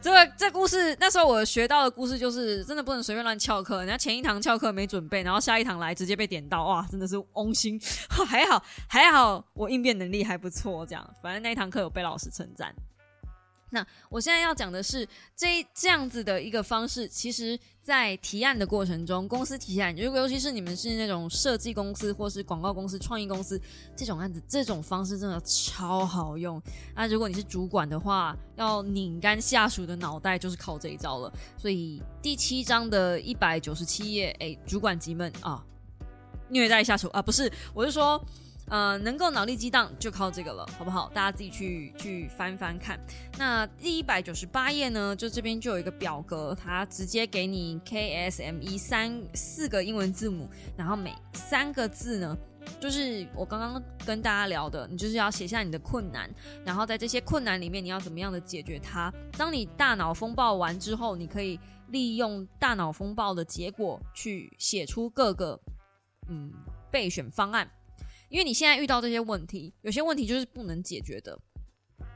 [0.00, 3.78] 这个这故事，那时候我学到的故事就是，真的不能随便乱翘课。
[3.78, 7.80] 人家前一堂翘课没准备，然后下一堂来直接被点到，哇，真的是翁心。
[8.08, 12.74] 还 好还好，我应变能力还不错，这样，反正那一堂课有被老师称赞。
[13.74, 23.58] 那我现在要讲的是这这样子的一个方式，其实，在提案的过程中，公司提案，如果尤其是你们是那种设计公司或是广告公司、创意公司，
[23.96, 26.62] 这种案子，这种方式真的超好用。
[26.94, 31.32] 那如果你是主管的话，要拧干下属的脑袋，就是靠这一招了。
[31.56, 35.64] 所以第七章的一百九十七页，哎，主管级们啊，
[36.50, 38.22] 虐待下属啊，不是，我是说。
[38.72, 41.10] 呃，能够脑力激荡就靠这个了，好不好？
[41.12, 42.98] 大家自己去去翻翻看。
[43.36, 52.34] 那第一百九十八页呢，就这边就有一个表格，它直接给你 K S M E 三四个英文字母，然后每三个字呢，
[52.80, 56.30] 就是我刚刚跟大家聊的，你就是要写下你的困难，
[56.64, 59.12] 然后在这些困难里面，你要怎么样的解决它。
[59.36, 65.60] 当你大脑风暴完之后，你可以利用大脑风暴的结果去写出各个
[66.30, 66.50] 嗯
[66.90, 67.70] 备选方案。
[68.32, 71.38] 因为你现在遇到这些问题，有些问题就是不能解决的，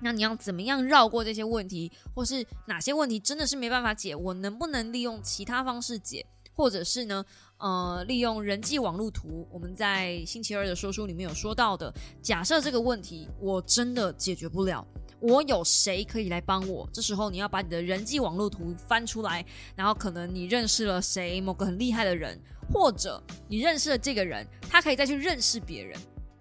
[0.01, 7.23] 那你要怎么样绕过这些问题，或是哪些问题真的是没办法解，我能不能利用其他方式解，或者是呢，
[7.59, 9.47] 呃，利用人际网络图？
[9.53, 11.93] 我们在星期二的说书里面有说到的，
[12.23, 14.83] 假设这个问题我真的解决不了，
[15.21, 16.89] 我有谁可以来帮我？
[16.95, 19.45] 这时候你要把你的人际网络图翻出来，
[19.75, 22.41] 然后可能你认识了谁，某个很厉害的人。
[22.73, 25.99] 或者你认识的这个人，他可以再去认识别人。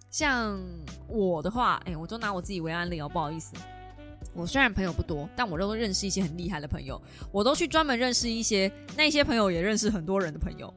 [0.09, 0.59] 像
[1.07, 3.53] 我的话，哎，我就拿我自己为案例哦，不好意思。
[4.33, 7.01] 我虽然朋友不多，但我都认识一些很厉害的朋友。
[7.31, 10.73] 我都去专门认识一些那些朋友，也认识很多人的朋友。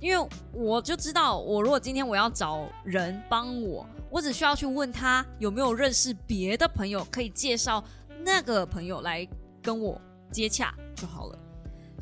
[0.00, 7.82] 因为我就知道，我如果今天我要找人帮我，我只需要去问他有没有认识别的朋友，可以介绍
[8.24, 9.26] 那个朋友来
[9.62, 10.00] 跟我
[10.30, 11.38] 接洽就好了。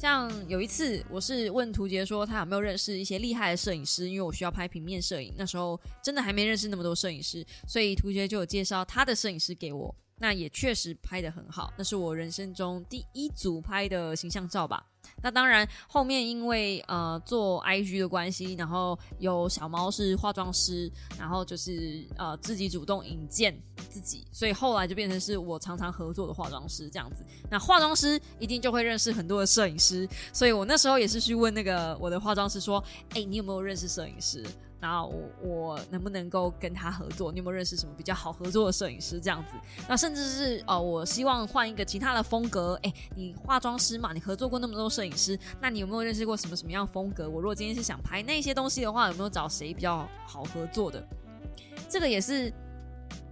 [0.01, 14.87] 像有一次，我是问图杰说他有没有认识一些厉害的摄影师，因为我需要拍平面摄影，那时候真的还没认识那么多摄影师，所以图杰就有介绍他的摄影师给我，那也确实拍的很好，那是我人生中第一组拍的形象照吧。
[15.23, 23.57] 那当然，后面因为呃做 IG 的关系，然后有小猫是化妆师，然后就是呃自己主动引荐
[23.89, 27.25] 自己，所以后来就变成是我常常合作的化妆师这样子。
[27.51, 32.83] 那化妆师一定就会认识很多的摄影师，所以我那时候也是去问那个我的化妆师说
[33.14, 34.45] ：“哎，你有没有认识摄影师？”
[34.81, 35.12] 然后
[35.43, 37.31] 我我能不能够跟他合作？
[37.31, 39.20] 你有没有认识什么比较好合作的摄影师？
[39.20, 39.53] 这样子，
[39.87, 42.81] 那甚至是哦，我希望换一个其他的风格。
[42.83, 47.28] 哎，你化妆师嘛，你合作过那么多摄影师，那你有没有认识过什么什么样风格？
[47.28, 51.07] 我如果今天是想拍那些东西的话，有没有找谁比较好合作的？
[51.89, 52.51] 这个也是，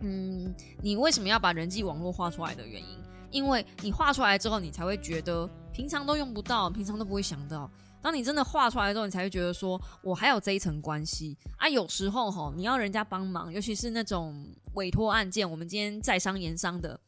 [0.00, 2.98] 嗯，你为什么要把人际网络画出来的原因？
[3.30, 7.70] 因为你画出来之后，你才会觉得平常都用不到，平常都不会想到。
[8.02, 11.68] 当你真的画出来之后，你才会觉得说，我还有这一层关系啊。
[11.68, 16.98] 有时候哈，你要人家帮忙，尤其是那种委托案件，我们今天在商言商的，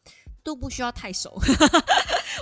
[0.42, 1.40] 都不需要太熟。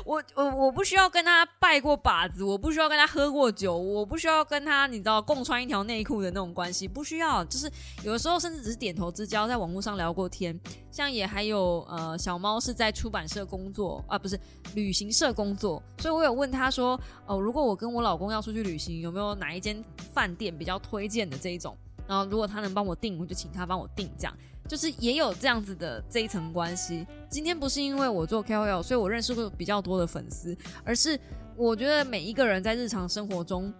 [0.05, 7.44] 我我我不需要跟他拜过把子，我不需要跟他喝过酒，我不需要跟他你知道共穿一条内裤的那种关系，不需要。
[7.44, 7.70] 就是
[8.03, 10.59] 有的时候甚至只是点头之交，在网络上聊过天。
[10.90, 14.38] 像也还有呃小猫是在出版社工作啊，不是
[14.74, 19.82] 旅行社工作，所以我有问他说哦，如果我跟我老公要出去旅行，有没有哪一间
[20.12, 21.76] 饭店比较推荐的这一种？
[22.07, 24.34] 然后如果他能帮我订，我就请他帮我订，这样。
[24.69, 27.07] 就是也有这样子的这一层关系。
[27.31, 31.19] 今天不是因为我做 KOL，所以我认识过比较多的粉丝，而是
[31.57, 33.73] 我觉得每一个人在日常生活中，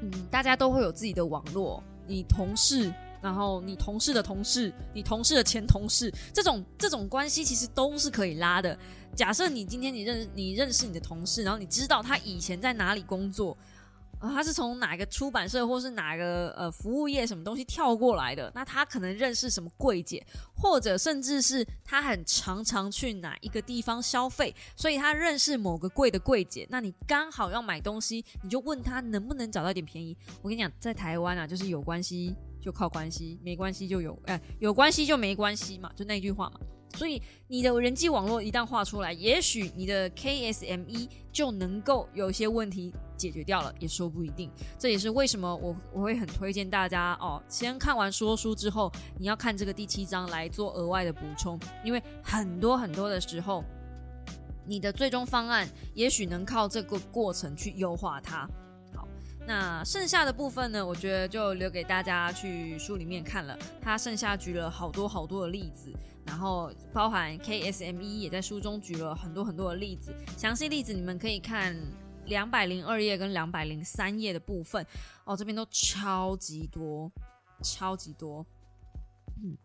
[0.00, 8.76] 嗯，大家都会有自己的网络，你同事，然后你同事的同事，你同事的前同事，这种这种关系其实都是可以拉的。
[9.14, 13.56] 假设你今天你认你认识你的同事，然后你知道他以前在哪里工作。
[14.18, 18.50] 啊，他是从哪个出版社或是哪个呃服务业什么东西跳过来的？
[18.54, 26.66] 那他可能认识什么柜姐，或者甚至是他很常常去哪一个地方消费，所以他认识某个柜的柜姐。
[26.70, 30.16] 那你刚好要买东西，你就问他能不能找到点便宜。
[30.42, 36.60] 我跟你讲，在台湾啊，就是有关系就靠关系，没关系就有哎，有关系就没关系嘛，就那句话嘛。
[36.94, 44.50] 所以你的人际网络一旦画出来，也许你的 KSME 就能够有一些问题解决掉了，也说不一定。
[44.78, 53.62] 这也是为什么我我会很推荐大家哦，先看完说书之后，你要看这个第七章来做额外的补充，因为很多很多的时候，
[54.66, 58.48] 你的最终方案也许能靠这个过程去优化它。
[58.94, 59.06] 好，
[59.46, 63.58] 那剩下的部分呢，我觉得就留给大家去书里面看了。
[63.82, 65.92] 他剩下举了好多好多的例子。
[66.26, 71.74] 然后包含 KSME 也在书中举了很多很多的例子，详细例子你们可以看
[72.26, 74.84] 两百零二页跟两百零三页的部分
[75.24, 77.10] 哦，这边都超级多，
[77.62, 78.44] 超级多。
[79.38, 79.56] 嗯，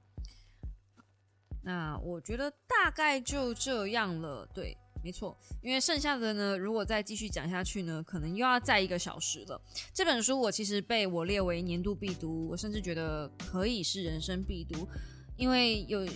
[1.63, 9.59] 那我觉得大概就这样了，对，没错，因为剩下的呢，如果再继续讲下去呢，可能又要再一个小时了。
[9.91, 14.87] 这本书我其实被我列为年度必读，我甚至觉得可以是人生必读，
[15.35, 16.07] 因为有。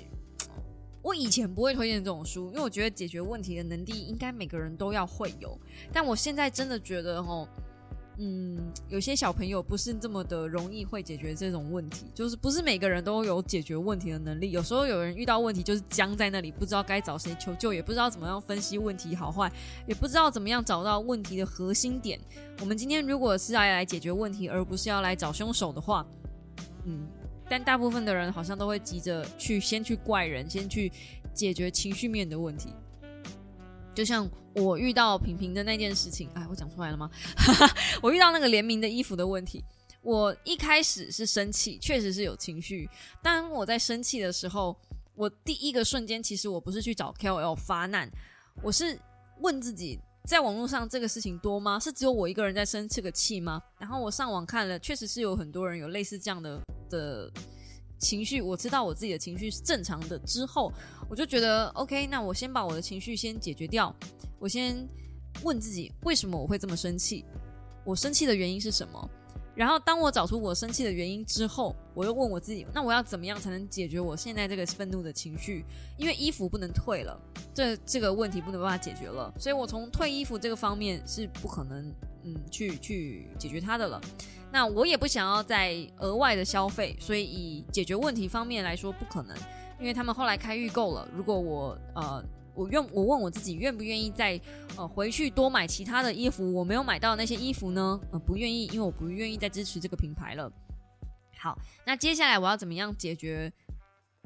[1.06, 5.56] 我以前不会推荐这种书，因为我觉得解决问题的能力应该每个人都要会有。
[5.94, 7.48] 但我现在真的觉得，吼，
[8.18, 8.58] 嗯，
[8.90, 14.50] 有些小朋友不是这么的容易会解决这种问题，就是不是每个人都有解决问题的能力。
[14.50, 19.52] 有时候有人遇到问题就是僵在那里，不知道该找谁求救，也不知道怎么样分析问题好坏，
[19.86, 22.20] 也不知道怎么样找到问题的核心点。
[22.62, 26.04] 我们今天如果是要来解决问题，而不是要来找凶手的话，
[26.86, 27.06] 嗯。
[27.50, 30.92] 但大部分的人好像都会急着去先去怪人，先去
[31.34, 32.70] 解决情绪面的问题。
[33.94, 37.10] 就像我遇到平平的那件事情，哎，我讲出来了吗？
[38.02, 39.64] 我遇到那个联名的衣服的问题，
[40.02, 42.90] 我一开始是生气，确实是有情绪。
[43.22, 44.76] 当我在生气的时候，
[45.16, 48.10] 我第一个瞬间其实我不是去找 KOL 发难，
[48.62, 49.00] 我是
[49.40, 50.00] 问自己。
[50.26, 51.80] 在网络上这个事情多吗？
[51.80, 53.62] 是只有我一个人在生这个气吗？
[53.78, 56.60] 然后我上网看了，确实是有很多人有类似这样的
[56.90, 57.32] 的
[58.00, 58.42] 情绪。
[58.42, 60.72] 我知道我自己的情绪是正常的之后，
[61.08, 63.96] 我就觉得 OK，那我先把我的情绪先解决掉。
[64.40, 64.88] 我先
[65.44, 67.24] 问自己，为什么我会这么生气？
[67.84, 69.10] 我生气的原因是什么？
[69.56, 75.64] 然后，当我找出我生气的原因之后，我又问我自己：那我要怎么样才能解决我现在这个愤怒的情绪？
[75.98, 77.18] 因为衣服不能退了，
[77.54, 81.90] 这这个问题不能办法解决了，所以我从退衣服这个方面是不可能，
[82.24, 84.02] 嗯，去去解决它的了。
[84.52, 89.38] 那我也不想要再额外的消费，所以以解决问题方面来说，不可能，
[89.80, 91.08] 因为他们后来开预购了。
[91.14, 92.22] 如果我呃。
[92.56, 94.40] 我愿我问我自己愿不愿意再
[94.78, 96.54] 呃回去多买其他的衣服？
[96.54, 98.00] 我没有买到那些衣服呢？
[98.12, 100.52] 呃，不愿意，因为我不愿意再支持这个品牌了。
[101.38, 103.52] 好，那接下来我要怎么样解决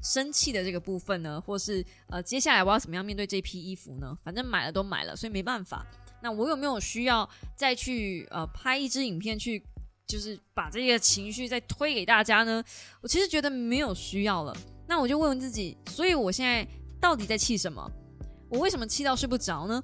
[0.02, 1.42] 生气的这个部分呢？
[1.42, 4.18] 或是呃，接下来我要怎么样面对这批衣服呢？
[4.24, 5.86] 反正买了都买了，所以没办法。
[6.22, 9.64] 那我有没有需要再去呃拍一支影片去，
[10.08, 12.64] 就是把这个情绪再推给大家呢？
[13.02, 14.56] 我其实觉得没有需要了。
[14.88, 16.68] 那我就问问自己，所以我现在
[17.00, 17.90] 到底在气什么？
[18.50, 19.82] 我为什么气到睡不着呢？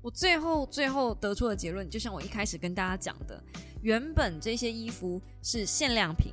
[0.00, 3.42] 我最后最后得出的结论，就像我一开始跟大家讲的，
[3.82, 6.32] 原本这些衣服是限量品，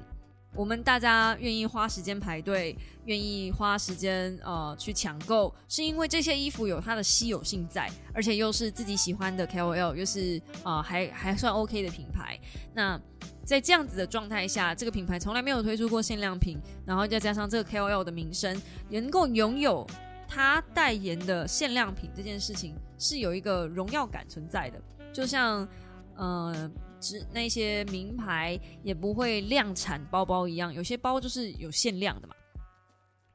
[0.55, 12.39] 我们大家愿意花时间排队，愿意花时间呃去抢购，是因为这些衣服有它的稀有性在，而且又是自己喜欢的 KOL，又是啊还还算 OK 的品牌。
[12.75, 12.99] 那
[13.43, 19.85] 在这样子的状态下，这个品牌从来没有推出过限量品，然后再加上这个 KOL 的名声，能够拥有。
[20.33, 24.81] 他代言的限量品这件事情是有一个荣耀感存在的，
[25.13, 25.67] 就像
[26.15, 32.33] 呃，只那些名牌也不会量产包包一样，有些包就是有限量的嘛。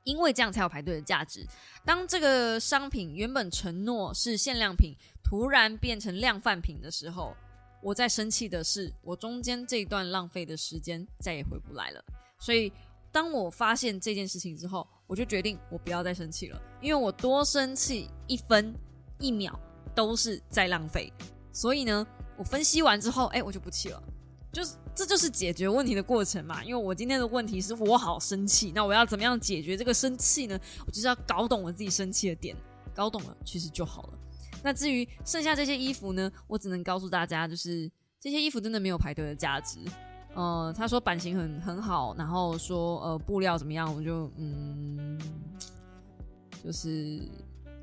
[0.03, 1.47] 因为这样才有排队的价值。
[1.85, 4.93] 当这个商品原本承诺是限量品，
[5.23, 7.33] 突然变成量贩品的时候，
[7.81, 12.03] 我在生气的是，我中间这一段浪费的时间再也回不来了。
[12.41, 12.73] 所以，
[13.11, 18.75] 当我发现这件事情之后，我就决定我不要再生气了，因为我多生气一分
[19.19, 19.59] 一秒
[19.95, 21.13] 都是在浪费。
[21.53, 22.07] 所以呢，
[22.37, 24.03] 我分析完之后，哎，我就不气了。
[24.53, 26.63] 就是这就是解决问题的过程嘛。
[26.65, 30.59] 因为我今天的问题是我好生气，那我要怎么样解决这个生气呢？
[30.87, 32.57] 我就是要搞懂我自己生气的点，
[32.95, 34.19] 搞懂了其实就好了。
[34.63, 37.91] 那至于剩下这些衣服呢，我只能告诉大家，就是
[38.21, 39.79] 这些衣服真的没有排队的价值。
[40.39, 45.21] 呃，他说版型很很好，然后说呃布料怎么样，我就嗯，
[46.63, 47.29] 就是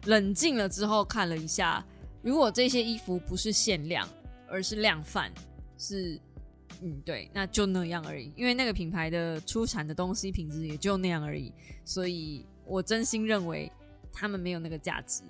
[0.06, 1.86] 冷静了之后看了一下，
[2.22, 4.08] 如果这些衣服不是限量，
[4.48, 5.30] 而是量贩，
[5.78, 6.18] 是
[6.82, 8.32] 嗯对，那就那样而已。
[8.38, 11.52] 因为那个品牌的出产的东西品质也就那样而已，
[11.84, 13.70] 所以我真心认为
[14.14, 15.24] 他们没有那个价值。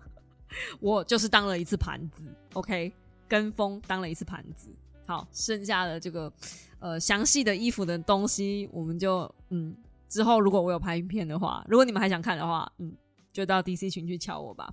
[0.80, 2.92] 我就是当了一次盘子，OK，
[3.26, 4.68] 跟风当了一次盘子。
[5.06, 6.32] 好，剩下的这个
[6.80, 9.76] 呃详细的衣服的东西，我们就嗯
[10.08, 12.92] 之后如果我有拍影片的话，如果你们还想看的话，嗯，
[13.32, 14.68] 就到 DC 群去敲我吧。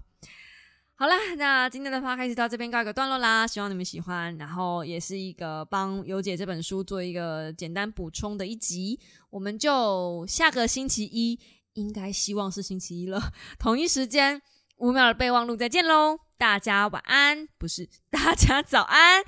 [0.96, 11.40] 好啦，那今天的话开始到这边告一个段落啦，希望你们喜欢，然后也是一个帮尤姐这本书做一个简单补充的一集，我们就下个星期一，
[11.74, 13.22] 应该希望是星期一了，
[13.60, 14.42] 同一时间。
[14.78, 16.18] 五秒的备忘录，再见喽！
[16.38, 19.24] 大家晚安不是大家早安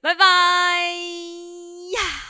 [0.00, 0.24] 拜拜
[1.92, 2.27] 呀。